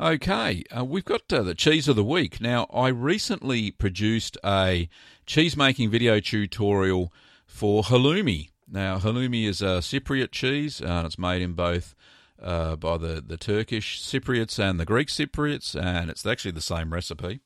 Okay, 0.00 0.64
uh, 0.76 0.84
we've 0.84 1.04
got 1.04 1.28
the 1.28 1.54
cheese 1.54 1.86
of 1.86 1.94
the 1.94 2.02
week. 2.02 2.40
Now, 2.40 2.66
I 2.74 2.88
recently 2.88 3.70
produced 3.70 4.36
a 4.44 4.88
cheese 5.26 5.56
making 5.56 5.90
video 5.90 6.18
tutorial 6.18 7.12
for 7.46 7.84
halloumi. 7.84 8.48
Now, 8.68 8.98
halloumi 8.98 9.46
is 9.46 9.62
a 9.62 9.78
Cypriot 9.78 10.32
cheese, 10.32 10.82
uh, 10.82 10.86
and 10.86 11.06
it's 11.06 11.20
made 11.20 11.40
in 11.40 11.52
both 11.52 11.94
uh, 12.42 12.76
by 12.76 12.98
the, 12.98 13.22
the 13.24 13.36
Turkish 13.36 14.02
Cypriots 14.02 14.58
and 14.58 14.78
the 14.78 14.84
Greek 14.84 15.08
Cypriots, 15.08 15.80
and 15.80 16.10
it's 16.10 16.26
actually 16.26 16.50
the 16.50 16.60
same 16.60 16.92
recipe. 16.92 17.40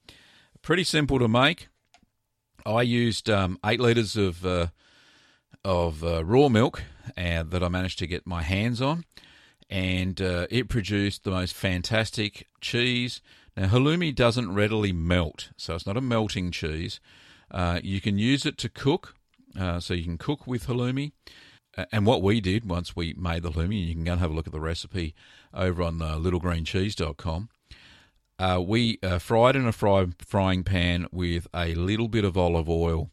Pretty 0.63 0.85
simple 0.85 1.19
to 1.19 1.29
make. 1.29 1.69
I 2.65 2.83
used 2.83 3.31
um, 3.31 3.59
eight 3.65 3.79
litres 3.79 4.17
of 4.17 4.45
uh, 4.45 4.69
of 5.65 6.03
uh, 6.03 6.25
raw 6.25 6.49
milk 6.49 6.83
that 7.17 7.63
I 7.63 7.69
managed 7.69 7.99
to 8.01 8.07
get 8.07 8.27
my 8.27 8.43
hands 8.43 8.81
on, 8.81 9.05
and 9.69 10.21
uh, 10.21 10.47
it 10.51 10.69
produced 10.69 11.25
the 11.25 11.31
most 11.31 11.55
fantastic 11.55 12.47
cheese. 12.61 13.21
Now, 13.57 13.69
halloumi 13.69 14.15
doesn't 14.15 14.55
readily 14.55 14.93
melt, 14.93 15.51
so 15.57 15.75
it's 15.75 15.87
not 15.87 15.97
a 15.97 16.01
melting 16.01 16.51
cheese. 16.51 17.01
Uh, 17.51 17.81
you 17.83 18.01
can 18.01 18.19
use 18.19 18.45
it 18.45 18.59
to 18.59 18.69
cook, 18.69 19.15
uh, 19.59 19.81
so 19.81 19.95
you 19.95 20.05
can 20.05 20.19
cook 20.19 20.47
with 20.47 20.67
halloumi. 20.67 21.13
And 21.93 22.07
what 22.07 22.23
we 22.23 22.41
did 22.41 22.69
once 22.69 22.97
we 22.97 23.15
made 23.15 23.43
the 23.43 23.51
halloumi, 23.51 23.89
you 23.89 23.95
can 23.95 24.05
go 24.05 24.13
and 24.13 24.21
have 24.21 24.31
a 24.31 24.35
look 24.35 24.47
at 24.47 24.53
the 24.53 24.61
recipe 24.61 25.15
over 25.53 25.83
on 25.83 26.01
uh, 26.01 26.17
littlegreencheese.com. 26.17 27.49
Uh, 28.39 28.63
we 28.67 28.99
uh, 29.03 29.19
fried 29.19 29.57
in 29.57 29.67
a 29.67 29.73
fry, 29.73 30.07
frying 30.19 30.63
pan 30.63 31.07
with 31.11 31.47
a 31.55 31.75
little 31.75 32.09
bit 32.09 32.25
of 32.25 32.37
olive 32.37 32.69
oil, 32.69 33.11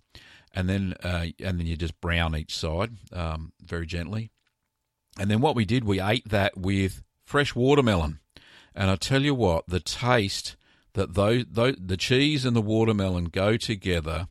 and 0.53 0.70
then 0.70 0.93
uh, 1.03 1.27
and 1.39 1.60
then 1.60 1.65
you 1.65 1.77
just 1.77 2.00
brown 2.01 2.36
each 2.36 2.55
side 2.55 2.91
um, 3.13 3.53
very 3.62 3.86
gently. 3.86 4.32
And 5.17 5.29
then 5.29 5.41
what 5.41 5.55
we 5.55 5.65
did, 5.65 5.84
we 5.84 6.01
ate 6.01 6.27
that 6.29 6.58
with 6.58 7.03
fresh 7.25 7.55
watermelon. 7.55 8.20
And 8.75 8.89
I 8.89 8.96
tell 8.96 9.22
you 9.22 9.36
what, 9.36 9.65
the 9.67 9.79
taste 9.79 10.55
that 10.93 11.13
those, 11.13 11.46
those 11.50 11.75
the 11.79 11.98
cheese 11.98 12.46
and 12.46 12.55
the 12.55 12.62
watermelon 12.62 13.25
go 13.25 13.58
together 13.58 14.27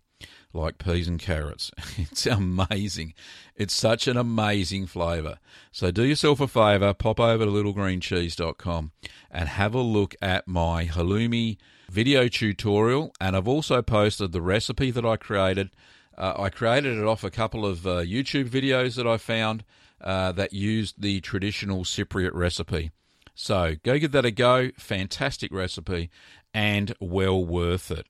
like 0.52 0.78
peas 0.78 1.09
and 1.09 1.18
carrots. 1.18 1.71
It's 1.99 2.26
amazing. 2.26 3.14
It's 3.56 3.75
such 3.75 4.09
an 4.09 4.16
amazing 4.16 4.87
flavour. 4.87 5.38
So 5.71 5.90
do 5.90 6.04
yourself 6.04 6.40
a 6.40 6.49
favour, 6.49 6.94
pop 6.94 7.21
over 7.21 7.44
to 7.44 7.50
littlegreencheese.com 7.50 8.92
and 9.30 9.49
have 9.49 9.75
a 9.75 9.80
look 9.80 10.14
at 10.21 10.49
my 10.49 10.87
halloumi 10.87 11.59
video 11.90 12.28
tutorial. 12.28 13.14
And 13.21 13.37
I've 13.37 13.49
also 13.49 13.82
posted 13.82 14.32
the 14.32 14.42
recipe 14.42 14.90
that 14.90 15.04
I 15.04 15.16
created. 15.16 15.71
Uh, 16.16 16.35
I 16.38 16.49
created 16.50 16.99
it 16.99 17.04
off 17.04 17.25
a 17.25 17.30
couple 17.30 17.64
of 17.64 17.87
uh, 17.87 18.00
YouTube 18.00 18.49
videos 18.49 18.97
that 18.97 19.06
I 19.06 19.16
found 19.16 19.64
uh, 20.00 20.32
that 20.32 20.52
used 20.52 21.00
the 21.00 21.21
traditional 21.21 21.85
Cypriot 21.85 22.35
recipe. 22.35 22.90
So 23.35 23.76
go 23.82 23.99
give 23.99 24.12
that 24.12 24.26
a 24.26 24.30
go. 24.30 24.71
Fantastic 24.76 25.52
recipe 25.52 26.11
and 26.54 26.94
well 27.00 27.44
worth 27.44 27.90
it. 27.90 28.06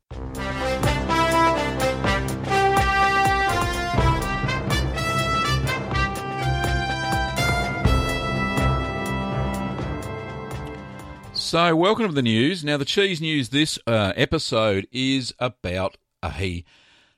So, 11.53 11.77
welcome 11.77 12.07
to 12.07 12.15
the 12.15 12.23
news. 12.23 12.65
Now, 12.65 12.79
the 12.79 12.87
cheese 12.87 13.21
news 13.21 13.51
this 13.51 13.79
uh, 13.87 14.15
episode 14.17 14.89
is 14.91 15.35
about 15.39 15.99
a, 16.25 16.65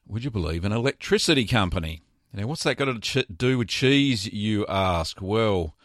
would 0.09 0.25
you 0.25 0.31
believe, 0.33 0.65
an 0.65 0.73
electricity 0.73 1.45
company. 1.45 2.03
Now, 2.33 2.49
what's 2.49 2.65
that 2.65 2.77
got 2.77 3.01
to 3.01 3.23
do 3.27 3.59
with 3.59 3.69
cheese, 3.69 4.27
you 4.27 4.67
ask? 4.67 5.19
Well, 5.23 5.77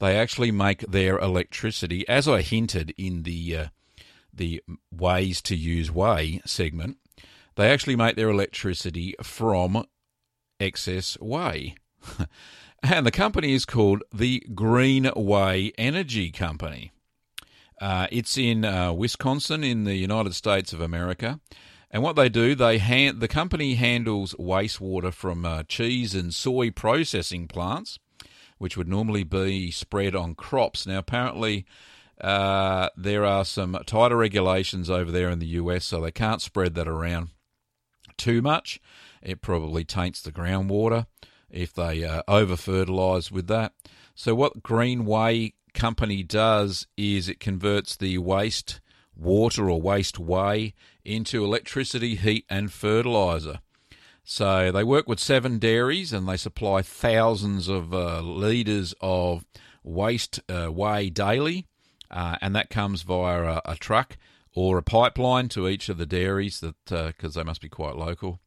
they 0.00 0.18
actually 0.18 0.50
make 0.50 0.80
their 0.80 1.18
electricity, 1.18 2.06
as 2.06 2.28
I 2.28 2.42
hinted 2.42 2.92
in 2.98 3.22
the 3.22 3.56
uh, 3.56 3.66
the 4.34 4.62
ways 4.92 5.40
to 5.40 5.56
use 5.56 5.90
whey 5.90 6.42
segment. 6.44 6.98
They 7.54 7.70
actually 7.70 7.96
make 7.96 8.16
their 8.16 8.28
electricity 8.28 9.14
from 9.22 9.86
excess 10.60 11.16
whey. 11.22 11.76
and 12.82 13.06
the 13.06 13.10
company 13.10 13.54
is 13.54 13.64
called 13.64 14.02
the 14.12 14.40
Green 14.54 15.06
Whey 15.16 15.72
Energy 15.78 16.30
Company. 16.30 16.92
Uh, 17.80 18.06
it's 18.10 18.38
in 18.38 18.64
uh, 18.64 18.92
Wisconsin, 18.92 19.64
in 19.64 19.84
the 19.84 19.96
United 19.96 20.34
States 20.34 20.72
of 20.72 20.80
America. 20.80 21.40
And 21.90 22.02
what 22.02 22.16
they 22.16 22.28
do, 22.28 22.54
they 22.54 22.78
hand, 22.78 23.20
the 23.20 23.28
company 23.28 23.74
handles 23.74 24.34
wastewater 24.34 25.12
from 25.12 25.44
uh, 25.44 25.62
cheese 25.64 26.14
and 26.14 26.34
soy 26.34 26.70
processing 26.70 27.46
plants, 27.46 27.98
which 28.58 28.76
would 28.76 28.88
normally 28.88 29.22
be 29.22 29.70
spread 29.70 30.16
on 30.16 30.34
crops. 30.34 30.86
Now, 30.86 30.98
apparently, 30.98 31.66
uh, 32.20 32.88
there 32.96 33.24
are 33.24 33.44
some 33.44 33.78
tighter 33.86 34.16
regulations 34.16 34.90
over 34.90 35.10
there 35.10 35.30
in 35.30 35.38
the 35.38 35.46
US, 35.46 35.84
so 35.84 36.00
they 36.00 36.10
can't 36.10 36.42
spread 36.42 36.74
that 36.74 36.88
around 36.88 37.28
too 38.16 38.42
much. 38.42 38.80
It 39.22 39.40
probably 39.40 39.84
taints 39.84 40.20
the 40.20 40.32
groundwater 40.32 41.06
if 41.50 41.72
they 41.72 42.04
uh, 42.04 42.22
over 42.26 42.56
fertilize 42.56 43.30
with 43.30 43.46
that. 43.48 43.72
So, 44.14 44.34
what 44.34 44.62
Green 44.62 45.04
Whey 45.04 45.54
company 45.74 46.22
does 46.22 46.86
is 46.96 47.28
it 47.28 47.40
converts 47.40 47.96
the 47.96 48.18
waste 48.18 48.80
water 49.16 49.70
or 49.70 49.80
waste 49.80 50.18
whey 50.18 50.74
into 51.04 51.44
electricity, 51.44 52.16
heat, 52.16 52.44
and 52.48 52.72
fertilizer. 52.72 53.60
So 54.24 54.72
they 54.72 54.84
work 54.84 55.06
with 55.06 55.20
seven 55.20 55.58
dairies 55.58 56.12
and 56.12 56.26
they 56.26 56.38
supply 56.38 56.82
thousands 56.82 57.68
of 57.68 57.92
uh, 57.92 58.22
litres 58.22 58.94
of 59.00 59.44
waste 59.82 60.40
uh, 60.48 60.68
whey 60.68 61.10
daily, 61.10 61.66
uh, 62.10 62.36
and 62.40 62.56
that 62.56 62.70
comes 62.70 63.02
via 63.02 63.42
a, 63.42 63.62
a, 63.66 63.76
truck 63.76 64.16
or 64.54 64.78
a 64.78 64.82
pipeline 64.82 65.48
to 65.50 65.68
each 65.68 65.90
of 65.90 65.98
the 65.98 66.06
dairies 66.06 66.60
that 66.60 66.74
because 66.86 67.36
uh, 67.36 67.40
they 67.40 67.44
must 67.44 67.60
be 67.60 67.68
quite 67.68 67.96
local. 67.96 68.40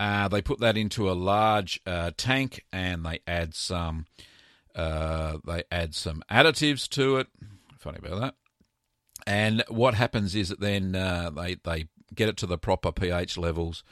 Uh, 0.00 0.26
they 0.26 0.42
put 0.42 0.58
that 0.58 0.76
into 0.76 1.08
a 1.08 1.12
large 1.12 1.80
uh, 1.86 2.10
tank 2.16 2.64
and 2.72 3.06
they 3.06 3.20
add 3.28 3.54
some 3.54 4.06
uh, 4.74 5.38
they 5.46 5.64
add 5.70 5.94
some 5.94 6.22
additives 6.30 6.88
to 6.90 7.18
it. 7.18 7.28
Funny 7.78 7.98
about 7.98 8.20
that. 8.20 8.34
And 9.26 9.64
what 9.68 9.94
happens 9.94 10.34
is 10.34 10.48
that 10.48 10.60
then 10.60 10.94
uh, 10.94 11.30
they 11.30 11.56
they 11.64 11.86
get 12.14 12.28
it 12.28 12.36
to 12.38 12.46
the 12.46 12.58
proper 12.58 12.92
pH 12.92 13.38
levels, 13.38 13.84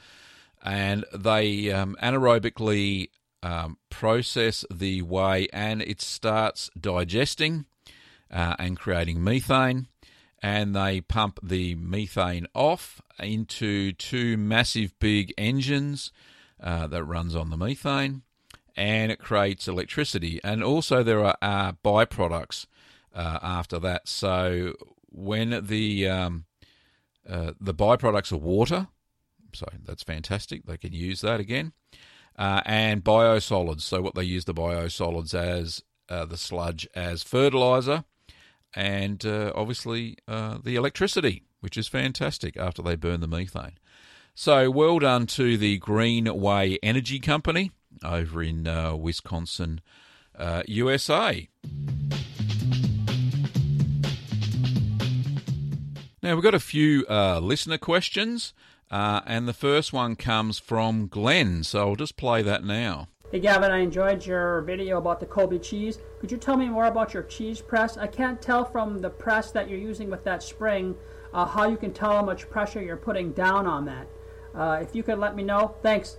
and 0.63 1.05
they 1.13 1.71
um, 1.71 1.97
anaerobically 2.01 3.09
um, 3.41 3.77
process 3.89 4.65
the 4.71 5.01
whey, 5.01 5.47
and 5.51 5.81
it 5.81 6.01
starts 6.01 6.69
digesting 6.79 7.65
uh, 8.31 8.55
and 8.59 8.77
creating 8.77 9.23
methane. 9.23 9.87
And 10.45 10.75
they 10.75 10.99
pump 10.99 11.39
the 11.41 11.75
methane 11.75 12.47
off 12.53 13.01
into 13.17 13.93
two 13.93 14.35
massive 14.35 14.93
big 14.99 15.33
engines 15.37 16.11
uh, 16.61 16.87
that 16.87 17.05
runs 17.05 17.33
on 17.33 17.49
the 17.49 17.55
methane 17.55 18.23
and 18.75 19.11
it 19.11 19.19
creates 19.19 19.67
electricity. 19.67 20.39
And 20.43 20.63
also, 20.63 21.03
there 21.03 21.23
are 21.23 21.37
uh, 21.41 21.73
byproducts 21.83 22.65
uh, 23.13 23.39
after 23.41 23.79
that. 23.79 24.07
So, 24.07 24.73
when 25.09 25.65
the 25.65 26.07
um, 26.07 26.45
uh, 27.29 27.53
the 27.59 27.73
byproducts 27.73 28.31
are 28.31 28.37
water, 28.37 28.87
so 29.53 29.67
that's 29.85 30.03
fantastic. 30.03 30.65
They 30.65 30.77
can 30.77 30.93
use 30.93 31.21
that 31.21 31.39
again, 31.39 31.73
uh, 32.37 32.61
and 32.65 33.03
biosolids. 33.03 33.81
So, 33.81 34.01
what 34.01 34.15
they 34.15 34.23
use 34.23 34.45
the 34.45 34.53
biosolids 34.53 35.33
as 35.33 35.83
uh, 36.09 36.25
the 36.25 36.37
sludge 36.37 36.87
as 36.95 37.23
fertilizer, 37.23 38.05
and 38.73 39.23
uh, 39.25 39.51
obviously 39.55 40.17
the 40.27 40.75
electricity, 40.75 41.43
which 41.59 41.77
is 41.77 41.87
fantastic 41.87 42.57
after 42.57 42.81
they 42.81 42.95
burn 42.95 43.21
the 43.21 43.27
methane. 43.27 43.77
So, 44.35 44.71
well 44.71 44.97
done 44.97 45.27
to 45.27 45.57
the 45.59 45.77
Green 45.77 46.25
Whey 46.25 46.79
Energy 46.81 47.19
Company 47.19 47.69
over 48.03 48.43
in 48.43 48.67
uh, 48.67 48.95
Wisconsin, 48.95 49.81
uh, 50.37 50.63
USA. 50.67 51.47
Now, 56.21 56.35
we've 56.35 56.43
got 56.43 56.53
a 56.53 56.59
few 56.59 57.05
uh, 57.09 57.39
listener 57.39 57.77
questions, 57.77 58.53
uh, 58.89 59.21
and 59.25 59.47
the 59.47 59.53
first 59.53 59.91
one 59.91 60.15
comes 60.15 60.57
from 60.57 61.07
Glenn, 61.07 61.63
so 61.63 61.89
I'll 61.89 61.95
just 61.95 62.15
play 62.15 62.41
that 62.41 62.63
now. 62.63 63.09
Hey 63.33 63.39
Gavin, 63.39 63.71
I 63.71 63.79
enjoyed 63.79 64.23
your 64.23 64.61
video 64.61 64.99
about 64.99 65.19
the 65.19 65.25
Colby 65.25 65.57
cheese. 65.57 65.97
Could 66.19 66.31
you 66.31 66.37
tell 66.37 66.55
me 66.55 66.69
more 66.69 66.85
about 66.85 67.15
your 67.15 67.23
cheese 67.23 67.59
press? 67.61 67.97
I 67.97 68.05
can't 68.05 68.39
tell 68.39 68.63
from 68.63 68.99
the 68.99 69.09
press 69.09 69.49
that 69.51 69.67
you're 69.67 69.79
using 69.79 70.11
with 70.11 70.23
that 70.25 70.43
spring 70.43 70.93
uh, 71.33 71.47
how 71.47 71.67
you 71.67 71.75
can 71.75 71.91
tell 71.91 72.11
how 72.11 72.21
much 72.21 72.47
pressure 72.49 72.79
you're 72.79 72.95
putting 72.95 73.31
down 73.31 73.65
on 73.65 73.85
that. 73.85 74.07
Uh, 74.53 74.79
if 74.83 74.95
you 74.95 75.01
could 75.01 75.17
let 75.17 75.35
me 75.35 75.41
know, 75.41 75.75
thanks. 75.81 76.17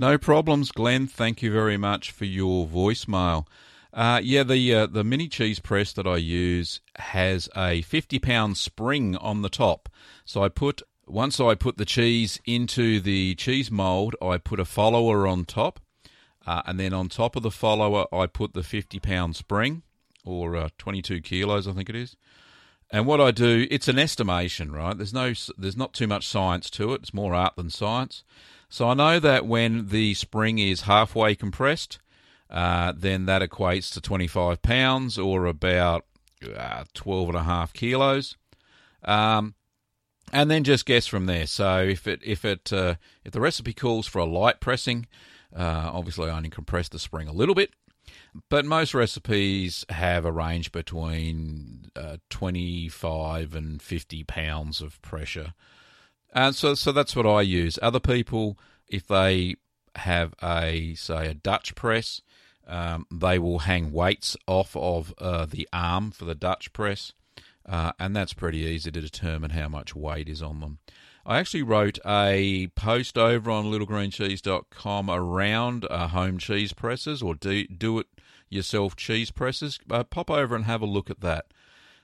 No 0.00 0.16
problems, 0.16 0.70
Glenn. 0.70 1.08
Thank 1.08 1.42
you 1.42 1.50
very 1.50 1.76
much 1.76 2.12
for 2.12 2.24
your 2.24 2.68
voicemail. 2.68 3.48
Uh, 3.92 4.20
yeah, 4.22 4.44
the 4.44 4.72
uh, 4.72 4.86
the 4.86 5.02
mini 5.02 5.26
cheese 5.26 5.58
press 5.58 5.92
that 5.94 6.06
I 6.06 6.18
use 6.18 6.80
has 6.96 7.48
a 7.56 7.82
50 7.82 8.20
pound 8.20 8.56
spring 8.56 9.16
on 9.16 9.42
the 9.42 9.48
top. 9.48 9.88
So 10.24 10.44
I 10.44 10.50
put 10.50 10.82
once 11.08 11.40
I 11.40 11.56
put 11.56 11.78
the 11.78 11.84
cheese 11.84 12.38
into 12.44 13.00
the 13.00 13.34
cheese 13.34 13.72
mold, 13.72 14.14
I 14.22 14.38
put 14.38 14.60
a 14.60 14.64
follower 14.64 15.26
on 15.26 15.44
top, 15.44 15.80
uh, 16.46 16.62
and 16.64 16.78
then 16.78 16.92
on 16.92 17.08
top 17.08 17.34
of 17.34 17.42
the 17.42 17.50
follower, 17.50 18.06
I 18.12 18.26
put 18.26 18.54
the 18.54 18.62
50 18.62 19.00
pound 19.00 19.34
spring, 19.34 19.82
or 20.24 20.54
uh, 20.54 20.68
22 20.78 21.22
kilos, 21.22 21.66
I 21.66 21.72
think 21.72 21.88
it 21.88 21.96
is. 21.96 22.16
And 22.90 23.04
what 23.04 23.20
I 23.20 23.32
do, 23.32 23.66
it's 23.68 23.88
an 23.88 23.98
estimation, 23.98 24.70
right? 24.70 24.96
There's 24.96 25.12
no, 25.12 25.32
there's 25.58 25.76
not 25.76 25.92
too 25.92 26.06
much 26.06 26.26
science 26.26 26.70
to 26.70 26.92
it. 26.92 27.02
It's 27.02 27.12
more 27.12 27.34
art 27.34 27.56
than 27.56 27.68
science. 27.68 28.22
So 28.68 28.88
I 28.88 28.94
know 28.94 29.18
that 29.18 29.46
when 29.46 29.88
the 29.88 30.14
spring 30.14 30.58
is 30.58 30.82
halfway 30.82 31.34
compressed, 31.34 31.98
uh, 32.50 32.92
then 32.96 33.26
that 33.26 33.42
equates 33.42 33.92
to 33.94 34.00
25 34.00 34.62
pounds 34.62 35.18
or 35.18 35.46
about 35.46 36.04
uh, 36.56 36.84
12 36.94 37.28
and 37.28 37.38
a 37.38 37.42
half 37.44 37.72
kilos. 37.72 38.36
Um, 39.04 39.54
and 40.32 40.50
then 40.50 40.64
just 40.64 40.86
guess 40.86 41.06
from 41.06 41.26
there. 41.26 41.46
So 41.46 41.80
if 41.80 42.06
it 42.06 42.20
if 42.22 42.44
it 42.44 42.72
uh, 42.72 42.96
if 43.24 43.32
the 43.32 43.40
recipe 43.40 43.72
calls 43.72 44.06
for 44.06 44.18
a 44.18 44.26
light 44.26 44.60
pressing, 44.60 45.06
uh, 45.56 45.90
obviously 45.92 46.28
I 46.28 46.36
only 46.36 46.50
compress 46.50 46.88
the 46.88 46.98
spring 46.98 47.28
a 47.28 47.32
little 47.32 47.54
bit. 47.54 47.70
But 48.50 48.64
most 48.64 48.94
recipes 48.94 49.84
have 49.88 50.24
a 50.24 50.32
range 50.32 50.70
between 50.70 51.90
uh, 51.96 52.18
25 52.30 53.54
and 53.54 53.80
50 53.82 54.24
pounds 54.24 54.80
of 54.80 55.00
pressure. 55.02 55.54
And 56.32 56.54
so, 56.54 56.74
so 56.74 56.92
that's 56.92 57.16
what 57.16 57.26
I 57.26 57.42
use. 57.42 57.78
Other 57.80 58.00
people, 58.00 58.58
if 58.88 59.06
they 59.06 59.56
have 59.96 60.34
a, 60.42 60.94
say, 60.94 61.28
a 61.28 61.34
Dutch 61.34 61.74
press, 61.74 62.20
um, 62.66 63.06
they 63.10 63.38
will 63.38 63.60
hang 63.60 63.92
weights 63.92 64.36
off 64.46 64.76
of 64.76 65.14
uh, 65.18 65.46
the 65.46 65.68
arm 65.72 66.10
for 66.10 66.24
the 66.26 66.34
Dutch 66.34 66.72
press 66.72 67.12
uh, 67.68 67.92
and 67.98 68.16
that's 68.16 68.32
pretty 68.32 68.60
easy 68.60 68.90
to 68.90 69.00
determine 69.00 69.50
how 69.50 69.68
much 69.68 69.94
weight 69.94 70.28
is 70.28 70.42
on 70.42 70.60
them. 70.60 70.78
I 71.26 71.38
actually 71.38 71.62
wrote 71.62 71.98
a 72.06 72.68
post 72.68 73.18
over 73.18 73.50
on 73.50 73.66
littlegreencheese.com 73.66 75.10
around 75.10 75.86
uh, 75.90 76.08
home 76.08 76.38
cheese 76.38 76.72
presses 76.72 77.22
or 77.22 77.34
do, 77.34 77.66
do 77.66 77.98
it 77.98 78.06
yourself 78.48 78.96
cheese 78.96 79.30
presses. 79.30 79.78
Uh, 79.90 80.04
pop 80.04 80.30
over 80.30 80.56
and 80.56 80.64
have 80.64 80.80
a 80.80 80.86
look 80.86 81.10
at 81.10 81.20
that. 81.20 81.52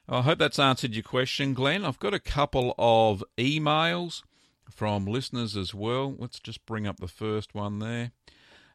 I 0.09 0.21
hope 0.21 0.39
that's 0.39 0.59
answered 0.59 0.95
your 0.95 1.03
question, 1.03 1.55
Glenn. 1.55 1.85
I've 1.85 1.99
got 1.99 2.13
a 2.13 2.21
couple 2.21 2.75
of 2.79 3.25
emails 3.39 4.23
from 4.71 5.07
listeners 5.07 5.57
as 5.57 5.75
well. 5.75 6.15
Let's 6.19 6.39
just 6.39 6.67
bring 6.67 6.87
up 6.87 7.01
the 7.01 7.09
first 7.09 7.55
one 7.55 7.79
there. 7.79 8.11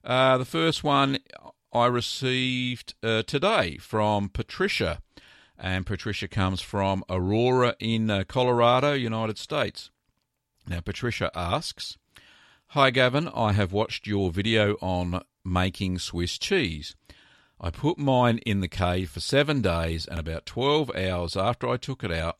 Uh, 0.03 0.37
the 0.37 0.45
first 0.45 0.83
one 0.83 1.19
I 1.71 1.85
received 1.85 2.95
uh, 3.03 3.21
today 3.23 3.77
from 3.77 4.29
Patricia 4.29 5.01
and 5.57 5.85
Patricia 5.85 6.27
comes 6.27 6.61
from 6.61 7.03
Aurora 7.09 7.75
in 7.79 8.09
uh, 8.09 8.23
Colorado, 8.27 8.93
United 8.93 9.37
States. 9.37 9.91
Now, 10.67 10.79
Patricia 10.79 11.29
asks 11.35 11.97
Hi, 12.69 12.91
Gavin. 12.91 13.27
I 13.27 13.53
have 13.53 13.73
watched 13.73 14.07
your 14.07 14.31
video 14.31 14.75
on 14.81 15.21
making 15.43 15.99
Swiss 15.99 16.37
cheese. 16.37 16.95
I 17.61 17.71
put 17.71 17.97
mine 17.97 18.37
in 18.39 18.61
the 18.61 18.67
cave 18.67 19.09
for 19.09 19.19
seven 19.19 19.61
days, 19.61 20.05
and 20.05 20.19
about 20.19 20.45
12 20.45 20.95
hours 20.95 21.35
after 21.35 21.67
I 21.67 21.77
took 21.77 22.03
it 22.03 22.11
out 22.11 22.37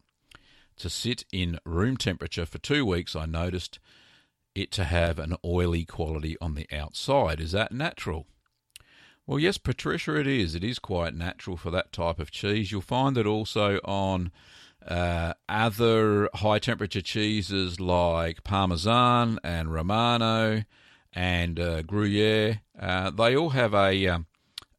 to 0.77 0.89
sit 0.89 1.25
in 1.31 1.59
room 1.65 1.97
temperature 1.97 2.45
for 2.45 2.57
two 2.57 2.85
weeks, 2.85 3.15
I 3.15 3.25
noticed 3.25 3.79
it 4.55 4.71
to 4.71 4.85
have 4.85 5.19
an 5.19 5.35
oily 5.43 5.85
quality 5.85 6.37
on 6.41 6.55
the 6.55 6.67
outside. 6.71 7.39
Is 7.39 7.51
that 7.51 7.71
natural? 7.71 8.27
Well, 9.27 9.39
yes, 9.39 9.57
Patricia, 9.57 10.15
it 10.15 10.25
is. 10.25 10.55
It 10.55 10.63
is 10.63 10.79
quite 10.79 11.13
natural 11.13 11.55
for 11.55 11.69
that 11.69 11.91
type 11.91 12.17
of 12.17 12.31
cheese. 12.31 12.71
You'll 12.71 12.81
find 12.81 13.17
it 13.17 13.27
also 13.27 13.79
on 13.85 14.31
uh, 14.87 15.33
other 15.47 16.29
high 16.33 16.59
temperature 16.59 17.01
cheeses 17.01 17.79
like 17.79 18.43
Parmesan 18.43 19.37
and 19.43 19.71
Romano 19.71 20.63
and 21.13 21.59
uh, 21.59 21.81
Gruyere. 21.83 22.61
Uh, 22.79 23.11
they 23.11 23.35
all 23.35 23.49
have 23.49 23.73
a, 23.73 24.07
um, 24.07 24.25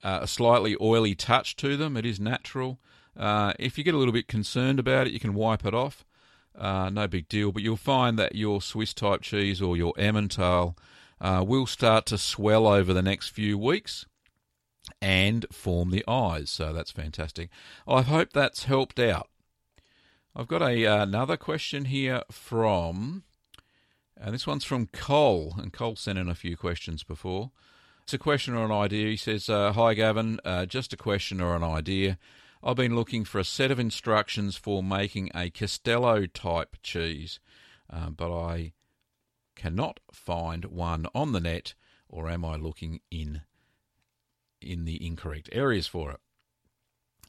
a 0.03 0.27
slightly 0.27 0.77
oily 0.81 1.15
touch 1.15 1.57
to 1.57 1.77
them. 1.77 1.97
It 1.97 2.07
is 2.07 2.21
natural. 2.21 2.79
Uh, 3.17 3.53
if 3.59 3.77
you 3.77 3.85
get 3.85 3.95
a 3.95 3.99
little 3.99 4.13
bit 4.13 4.29
concerned 4.29 4.79
about 4.79 5.07
it, 5.07 5.13
you 5.13 5.21
can 5.21 5.35
wipe 5.35 5.65
it 5.65 5.75
off. 5.75 6.05
Uh, 6.57 6.91
no 6.91 7.07
big 7.07 7.29
deal. 7.29 7.53
But 7.53 7.63
you'll 7.63 7.77
find 7.77 8.19
that 8.19 8.35
your 8.35 8.63
Swiss 8.63 8.95
type 8.95 9.23
cheese 9.23 9.61
or 9.61 9.77
your 9.77 9.93
Emmentaler 9.99 10.75
uh, 11.21 11.45
will 11.47 11.67
start 11.67 12.07
to 12.07 12.19
swell 12.19 12.67
over 12.67 12.93
the 12.93 13.03
next 13.03 13.29
few 13.29 13.59
weeks 13.59 14.07
and 15.01 15.47
form 15.53 15.91
the 15.91 16.05
eyes. 16.09 16.51
So 16.51 16.73
that's 16.73 16.91
fantastic. 16.91 17.51
I 17.87 18.03
hope 18.03 18.33
that's 18.33 18.65
helped 18.65 18.99
out. 18.99 19.29
I've 20.35 20.49
got 20.49 20.63
a 20.63 20.87
uh, 20.87 21.03
another 21.03 21.37
question 21.37 21.87
here 21.87 22.23
from, 22.31 23.25
and 24.17 24.33
this 24.33 24.47
one's 24.47 24.65
from 24.65 24.87
Cole, 24.87 25.55
and 25.59 25.73
Cole 25.73 25.97
sent 25.97 26.19
in 26.19 26.29
a 26.29 26.37
few 26.37 26.57
questions 26.57 27.03
before. 27.03 27.51
It's 28.11 28.15
a 28.17 28.19
question 28.19 28.55
or 28.55 28.65
an 28.65 28.73
idea. 28.73 29.11
He 29.11 29.17
says, 29.17 29.49
uh, 29.49 29.73
"Hi 29.73 29.95
Gavin, 29.95 30.41
uh, 30.45 30.67
just 30.67 30.93
a 30.93 30.97
question 30.97 31.41
or 31.41 31.55
an 31.55 31.63
idea. 31.63 32.19
I've 32.61 32.75
been 32.75 32.97
looking 32.97 33.25
for 33.25 33.39
a 33.39 33.45
set 33.45 33.71
of 33.71 33.79
instructions 33.79 34.57
for 34.57 34.83
making 34.83 35.31
a 35.33 35.49
Castello 35.49 36.27
type 36.27 36.77
cheese, 36.83 37.39
uh, 37.89 38.11
but 38.11 38.37
I 38.37 38.73
cannot 39.55 40.01
find 40.11 40.65
one 40.65 41.07
on 41.15 41.31
the 41.31 41.39
net, 41.39 41.75
or 42.09 42.29
am 42.29 42.45
I 42.45 42.57
looking 42.57 42.99
in 43.13 43.43
in 44.61 44.87
the 44.87 45.07
incorrect 45.07 45.49
areas 45.53 45.87
for 45.87 46.11
it. 46.11 46.21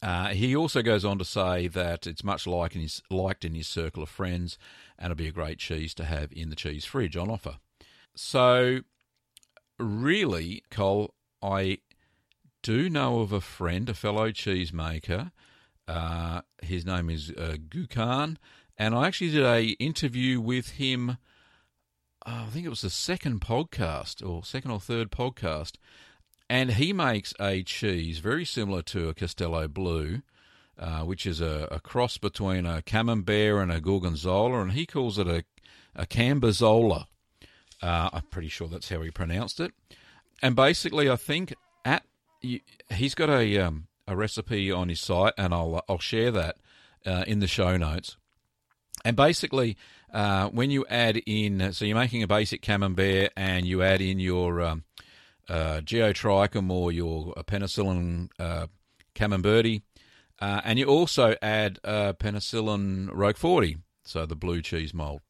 Uh, 0.01 0.29
he 0.29 0.55
also 0.55 0.81
goes 0.81 1.05
on 1.05 1.19
to 1.19 1.25
say 1.25 1.67
that 1.67 2.07
it's 2.07 2.23
much 2.23 2.47
like 2.47 2.73
in 2.73 2.81
his, 2.81 3.03
liked 3.11 3.45
in 3.45 3.53
his 3.53 3.67
circle 3.67 4.01
of 4.01 4.09
friends 4.09 4.57
and 4.97 5.11
it'll 5.11 5.15
be 5.19 5.27
a 5.27 5.31
great 5.31 5.59
cheese 5.59 5.93
to 5.93 6.05
have 6.05 6.31
in 6.31 6.49
the 6.49 6.55
cheese 6.55 6.85
fridge 6.85 7.15
on 7.15 7.29
offer. 7.29 7.59
So, 8.15 8.81
really, 9.81 10.63
Cole, 10.69 11.13
I 11.41 11.79
do 12.61 12.89
know 12.89 13.19
of 13.19 13.31
a 13.31 13.41
friend, 13.41 13.89
a 13.89 13.93
fellow 13.93 14.31
cheesemaker. 14.31 15.31
Uh, 15.87 16.41
his 16.61 16.85
name 16.85 17.09
is 17.09 17.31
uh, 17.31 17.57
Gukan, 17.67 18.37
and 18.77 18.95
I 18.95 19.07
actually 19.07 19.31
did 19.31 19.43
a 19.43 19.63
interview 19.79 20.39
with 20.39 20.71
him. 20.71 21.17
Oh, 22.25 22.45
I 22.45 22.49
think 22.51 22.65
it 22.65 22.69
was 22.69 22.81
the 22.81 22.89
second 22.89 23.41
podcast 23.41 24.25
or 24.27 24.45
second 24.45 24.71
or 24.71 24.79
third 24.79 25.11
podcast 25.11 25.73
and 26.51 26.71
he 26.71 26.91
makes 26.91 27.33
a 27.39 27.63
cheese 27.63 28.19
very 28.19 28.43
similar 28.43 28.81
to 28.81 29.07
a 29.07 29.13
Castello 29.13 29.69
Blue, 29.69 30.21
uh, 30.77 30.99
which 30.99 31.25
is 31.25 31.39
a, 31.39 31.65
a, 31.71 31.79
cross 31.79 32.17
between 32.17 32.65
a 32.65 32.81
Camembert 32.81 33.63
and 33.63 33.71
a 33.71 33.79
Gorgonzola, 33.79 34.61
and 34.61 34.73
he 34.73 34.85
calls 34.85 35.17
it 35.17 35.29
a, 35.29 35.45
a 35.95 36.05
Camberzola. 36.05 37.05
Uh, 37.81 38.09
I'm 38.13 38.23
pretty 38.23 38.49
sure 38.49 38.67
that's 38.67 38.89
how 38.89 39.01
he 39.01 39.11
pronounced 39.11 39.59
it. 39.59 39.73
And 40.41 40.55
basically, 40.55 41.09
I 41.09 41.15
think 41.15 41.53
at 41.85 42.03
he's 42.41 43.15
got 43.15 43.29
a 43.29 43.57
um, 43.59 43.87
a 44.07 44.15
recipe 44.15 44.71
on 44.71 44.89
his 44.89 44.99
site, 44.99 45.33
and 45.37 45.53
I'll 45.53 45.83
I'll 45.87 45.99
share 45.99 46.31
that 46.31 46.57
uh, 47.05 47.23
in 47.27 47.39
the 47.39 47.47
show 47.47 47.77
notes. 47.77 48.17
And 49.03 49.15
basically, 49.15 49.77
uh, 50.13 50.49
when 50.49 50.69
you 50.69 50.85
add 50.89 51.17
in, 51.25 51.73
so 51.73 51.85
you're 51.85 51.97
making 51.97 52.23
a 52.23 52.27
basic 52.27 52.61
camembert, 52.61 53.31
and 53.35 53.65
you 53.65 53.81
add 53.81 54.01
in 54.01 54.19
your 54.19 54.61
um, 54.61 54.83
uh, 55.49 55.81
geotrichum 55.81 56.69
or 56.71 56.91
your 56.91 57.33
uh, 57.37 57.43
penicillium 57.43 58.29
uh, 58.39 58.67
camemberti, 59.15 59.81
uh, 60.39 60.61
and 60.63 60.77
you 60.77 60.85
also 60.85 61.35
add 61.41 61.79
uh, 61.83 62.13
penicillium 62.13 63.09
roqueforti, 63.13 63.79
so 64.03 64.25
the 64.25 64.35
blue 64.35 64.61
cheese 64.61 64.93
mold, 64.93 65.21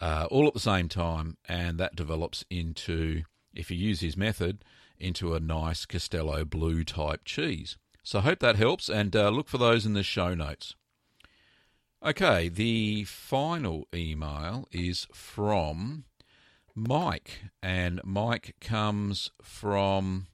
uh, 0.00 0.26
all 0.30 0.46
at 0.46 0.54
the 0.54 0.60
same 0.60 0.88
time, 0.88 1.36
and 1.48 1.78
that 1.78 1.96
develops 1.96 2.44
into, 2.50 3.22
if 3.54 3.70
you 3.70 3.76
use 3.76 4.00
his 4.00 4.16
method, 4.16 4.64
into 4.98 5.34
a 5.34 5.40
nice 5.40 5.84
Castello 5.86 6.44
blue 6.44 6.84
type 6.84 7.22
cheese. 7.24 7.76
So 8.02 8.20
I 8.20 8.22
hope 8.22 8.38
that 8.40 8.56
helps, 8.56 8.88
and 8.88 9.14
uh, 9.16 9.30
look 9.30 9.48
for 9.48 9.58
those 9.58 9.84
in 9.84 9.94
the 9.94 10.02
show 10.02 10.34
notes. 10.34 10.74
Okay, 12.04 12.48
the 12.48 13.04
final 13.04 13.88
email 13.94 14.68
is 14.70 15.06
from 15.12 16.04
Mike, 16.74 17.44
and 17.62 18.00
Mike 18.04 18.54
comes 18.60 19.30
from, 19.42 20.26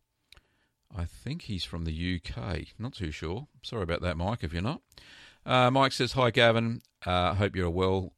I 0.94 1.04
think 1.04 1.42
he's 1.42 1.64
from 1.64 1.84
the 1.84 2.20
UK. 2.20 2.66
Not 2.78 2.94
too 2.94 3.10
sure. 3.10 3.46
Sorry 3.62 3.84
about 3.84 4.02
that, 4.02 4.16
Mike, 4.16 4.42
if 4.42 4.52
you're 4.52 4.60
not. 4.60 4.82
Uh, 5.46 5.70
Mike 5.70 5.92
says, 5.92 6.12
Hi, 6.12 6.30
Gavin. 6.30 6.82
Uh, 7.06 7.34
hope 7.34 7.56
you're 7.56 7.70
well. 7.70 8.12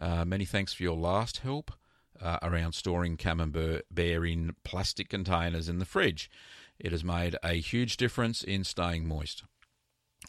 Uh, 0.00 0.24
many 0.24 0.44
thanks 0.44 0.72
for 0.72 0.82
your 0.82 0.96
last 0.96 1.38
help 1.38 1.72
uh, 2.20 2.38
around 2.42 2.72
storing 2.72 3.16
camembert 3.16 3.84
in 3.96 4.54
plastic 4.64 5.08
containers 5.08 5.68
in 5.68 5.78
the 5.78 5.84
fridge. 5.84 6.30
It 6.78 6.92
has 6.92 7.04
made 7.04 7.36
a 7.42 7.54
huge 7.54 7.96
difference 7.96 8.42
in 8.42 8.64
staying 8.64 9.06
moist. 9.06 9.44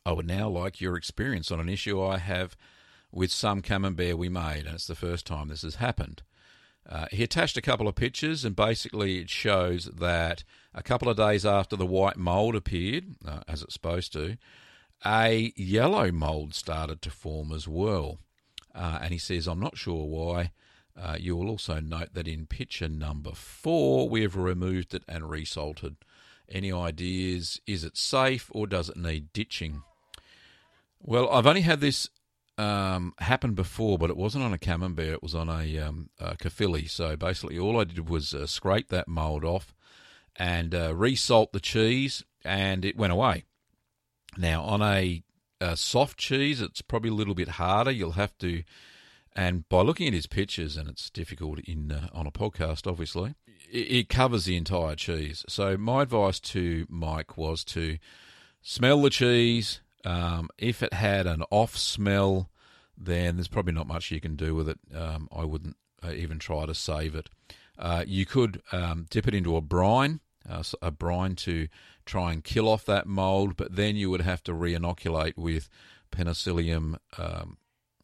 I 0.05 0.11
would 0.11 0.27
now 0.27 0.49
like 0.49 0.81
your 0.81 0.97
experience 0.97 1.51
on 1.51 1.59
an 1.59 1.69
issue 1.69 2.01
I 2.03 2.17
have 2.17 2.55
with 3.11 3.31
some 3.31 3.61
camembert 3.61 4.17
we 4.17 4.29
made, 4.29 4.65
and 4.65 4.75
it's 4.75 4.87
the 4.87 4.95
first 4.95 5.25
time 5.25 5.47
this 5.47 5.61
has 5.61 5.75
happened. 5.75 6.23
Uh, 6.87 7.05
he 7.11 7.23
attached 7.23 7.55
a 7.57 7.61
couple 7.61 7.87
of 7.87 7.95
pictures, 7.95 8.43
and 8.43 8.55
basically 8.55 9.19
it 9.19 9.29
shows 9.29 9.85
that 9.85 10.43
a 10.73 10.83
couple 10.83 11.07
of 11.07 11.17
days 11.17 11.45
after 11.45 11.75
the 11.75 11.85
white 11.85 12.17
mould 12.17 12.55
appeared, 12.55 13.15
uh, 13.25 13.39
as 13.47 13.61
it's 13.61 13.73
supposed 13.73 14.11
to, 14.13 14.37
a 15.05 15.53
yellow 15.55 16.11
mould 16.11 16.53
started 16.53 17.01
to 17.01 17.09
form 17.09 17.51
as 17.51 17.67
well. 17.67 18.19
Uh, 18.75 18.99
and 19.01 19.13
he 19.13 19.19
says, 19.19 19.47
I'm 19.47 19.59
not 19.59 19.77
sure 19.77 20.05
why. 20.05 20.51
Uh, 20.99 21.17
you 21.19 21.35
will 21.35 21.49
also 21.49 21.79
note 21.79 22.13
that 22.13 22.27
in 22.27 22.45
picture 22.45 22.87
number 22.87 23.31
four, 23.31 24.07
we 24.09 24.21
have 24.21 24.35
removed 24.35 24.93
it 24.93 25.03
and 25.07 25.29
resalted. 25.29 25.95
Any 26.49 26.71
ideas? 26.71 27.59
Is 27.65 27.83
it 27.83 27.97
safe 27.97 28.49
or 28.53 28.67
does 28.67 28.89
it 28.89 28.97
need 28.97 29.33
ditching? 29.33 29.83
Well, 30.99 31.29
I've 31.29 31.47
only 31.47 31.61
had 31.61 31.79
this 31.79 32.09
um, 32.57 33.13
before, 33.53 33.97
but 33.97 34.09
it 34.09 34.17
wasn't 34.17 34.43
on 34.43 34.53
a 34.53 34.57
camembert. 34.57 35.13
It 35.13 35.23
was 35.23 35.35
on 35.35 35.49
a, 35.49 35.79
um, 35.79 36.09
a. 36.19 36.35
So 36.87 37.15
basically, 37.15 37.57
all 37.57 37.79
I 37.79 37.85
did 37.85 38.09
was 38.09 38.33
uh, 38.33 38.45
scrape 38.45 38.89
that 38.89 39.07
mould 39.07 39.43
off 39.43 39.73
and 40.35 40.73
uh, 40.73 40.93
resalt 40.93 41.51
the 41.51 41.59
cheese, 41.59 42.23
and 42.43 42.85
it 42.85 42.97
went 42.97 43.13
away. 43.13 43.45
Now, 44.37 44.63
on 44.63 44.81
a, 44.81 45.23
a, 45.71 45.77
soft 45.77 46.17
cheese, 46.17 46.61
it's 46.61 46.81
probably 46.81 47.09
a 47.09 47.13
little 47.13 47.35
bit 47.35 47.49
harder. 47.49 47.91
You'll 47.91 48.11
have 48.11 48.37
to, 48.39 48.63
and 49.35 49.67
by 49.69 49.81
looking 49.81 50.07
at 50.07 50.13
his 50.13 50.27
pictures, 50.27 50.77
and 50.77 50.89
it's 50.89 51.09
difficult 51.09 51.59
in 51.59 51.91
uh, 51.91 52.07
on 52.13 52.27
a 52.27 52.31
podcast, 52.31 52.87
obviously, 52.87 53.35
it, 53.71 53.91
it 53.91 54.09
covers 54.09 54.45
the 54.45 54.57
entire 54.57 54.95
cheese. 54.95 55.45
So 55.47 55.77
my 55.77 56.03
advice 56.03 56.39
to 56.41 56.85
Mike 56.89 57.37
was 57.37 57.63
to 57.65 57.97
smell 58.61 59.01
the 59.01 59.09
cheese 59.09 59.81
um, 60.05 60.49
if 60.57 60.83
it 60.83 60.93
had 60.93 61.27
an 61.27 61.43
off 61.49 61.77
smell, 61.77 62.49
then 62.97 63.35
there's 63.35 63.47
probably 63.47 63.73
not 63.73 63.87
much 63.87 64.11
you 64.11 64.19
can 64.19 64.35
do 64.35 64.55
with 64.55 64.69
it. 64.69 64.79
Um, 64.93 65.27
I 65.31 65.45
wouldn't 65.45 65.77
uh, 66.03 66.11
even 66.11 66.39
try 66.39 66.65
to 66.65 66.75
save 66.75 67.15
it. 67.15 67.29
Uh, 67.77 68.03
you 68.05 68.25
could 68.25 68.61
um, 68.71 69.07
dip 69.09 69.27
it 69.27 69.33
into 69.33 69.55
a 69.55 69.61
brine, 69.61 70.19
uh, 70.47 70.63
a 70.81 70.91
brine 70.91 71.35
to 71.35 71.67
try 72.05 72.31
and 72.31 72.43
kill 72.43 72.67
off 72.67 72.85
that 72.85 73.07
mold, 73.07 73.55
but 73.55 73.75
then 73.75 73.95
you 73.95 74.09
would 74.09 74.21
have 74.21 74.43
to 74.43 74.53
re-inoculate 74.53 75.37
with 75.37 75.69
Penicillium 76.11 76.97
um, 77.17 77.57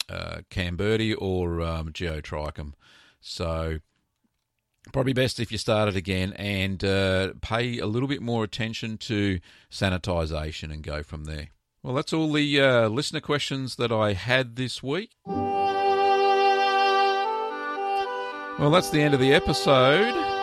uh, 0.09 0.41
camberti 0.49 1.15
or 1.17 1.61
um, 1.61 1.91
Geotrichum. 1.91 2.73
So 3.19 3.79
probably 4.91 5.13
best 5.13 5.39
if 5.39 5.51
you 5.51 5.57
start 5.57 5.89
it 5.89 5.95
again 5.95 6.33
and 6.33 6.83
uh, 6.83 7.33
pay 7.41 7.77
a 7.79 7.85
little 7.85 8.07
bit 8.07 8.21
more 8.21 8.43
attention 8.43 8.97
to 8.97 9.39
sanitisation 9.69 10.71
and 10.71 10.81
go 10.83 11.03
from 11.03 11.25
there. 11.25 11.49
Well, 11.83 11.93
that's 11.93 12.11
all 12.11 12.31
the 12.31 12.59
uh, 12.59 12.87
listener 12.89 13.21
questions 13.21 13.75
that 13.77 13.91
I 13.91 14.13
had 14.13 14.55
this 14.55 14.83
week. 14.83 15.11
Well, 18.59 18.71
that's 18.71 18.89
the 18.89 19.01
end 19.01 19.13
of 19.13 19.19
the 19.21 19.31
episode. 19.31 20.38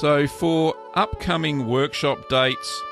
So, 0.00 0.28
for 0.28 0.76
upcoming 0.94 1.66
workshop 1.66 2.28
dates, 2.28 2.84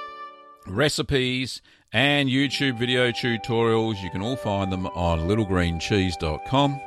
recipes, 0.66 1.62
and 1.92 2.28
YouTube 2.28 2.80
video 2.80 3.12
tutorials, 3.12 4.02
you 4.02 4.10
can 4.10 4.22
all 4.22 4.34
find 4.34 4.72
them 4.72 4.88
on 4.88 5.28
littlegreencheese.com. 5.28 6.80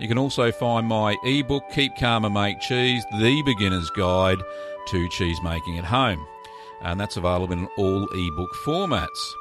You 0.00 0.08
can 0.08 0.16
also 0.16 0.50
find 0.50 0.86
my 0.86 1.18
ebook, 1.22 1.64
Keep 1.70 1.96
Calm 1.98 2.24
and 2.24 2.32
Make 2.32 2.60
Cheese, 2.60 3.04
the 3.20 3.42
beginner's 3.42 3.90
guide 3.90 4.38
to 4.86 5.08
cheese 5.10 5.38
making 5.44 5.76
at 5.76 5.84
home. 5.84 6.26
And 6.80 6.98
that's 6.98 7.18
available 7.18 7.52
in 7.52 7.68
all 7.76 8.04
ebook 8.04 8.54
formats. 8.64 9.32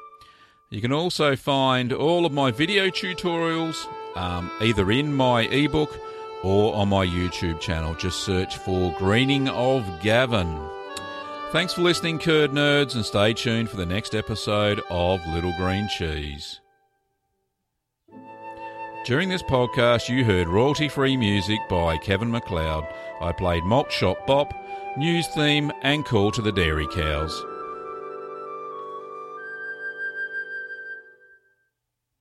You 0.71 0.81
can 0.81 0.91
also 0.91 1.37
find 1.37 1.93
all 1.93 2.25
of 2.25 2.33
my 2.33 2.51
video 2.51 2.87
tutorials 2.87 3.87
um, 4.17 4.51
either 4.59 4.91
in 4.91 5.13
my 5.13 5.43
ebook 5.43 5.97
or 6.43 6.75
on 6.75 6.89
my 6.89 7.05
YouTube 7.05 7.59
channel. 7.59 7.93
Just 7.95 8.23
search 8.23 8.57
for 8.57 8.93
Greening 8.97 9.47
of 9.49 9.83
Gavin. 10.01 10.59
Thanks 11.51 11.73
for 11.73 11.81
listening, 11.81 12.19
Curd 12.19 12.51
Nerds, 12.51 12.95
and 12.95 13.05
stay 13.05 13.33
tuned 13.33 13.69
for 13.69 13.77
the 13.77 13.85
next 13.85 14.13
episode 14.13 14.81
of 14.89 15.25
Little 15.27 15.53
Green 15.57 15.87
Cheese. 15.87 16.59
During 19.05 19.29
this 19.29 19.43
podcast, 19.43 20.09
you 20.09 20.25
heard 20.25 20.47
royalty 20.49 20.89
free 20.89 21.15
music 21.15 21.59
by 21.69 21.97
Kevin 21.97 22.29
MacLeod. 22.29 22.85
I 23.21 23.31
played 23.31 23.63
Malt 23.63 23.91
Shop 23.91 24.17
Bop 24.27 24.53
news 24.97 25.27
theme, 25.27 25.71
and 25.83 26.03
call 26.05 26.31
to 26.31 26.41
the 26.41 26.51
dairy 26.51 26.87
cows. 26.87 27.45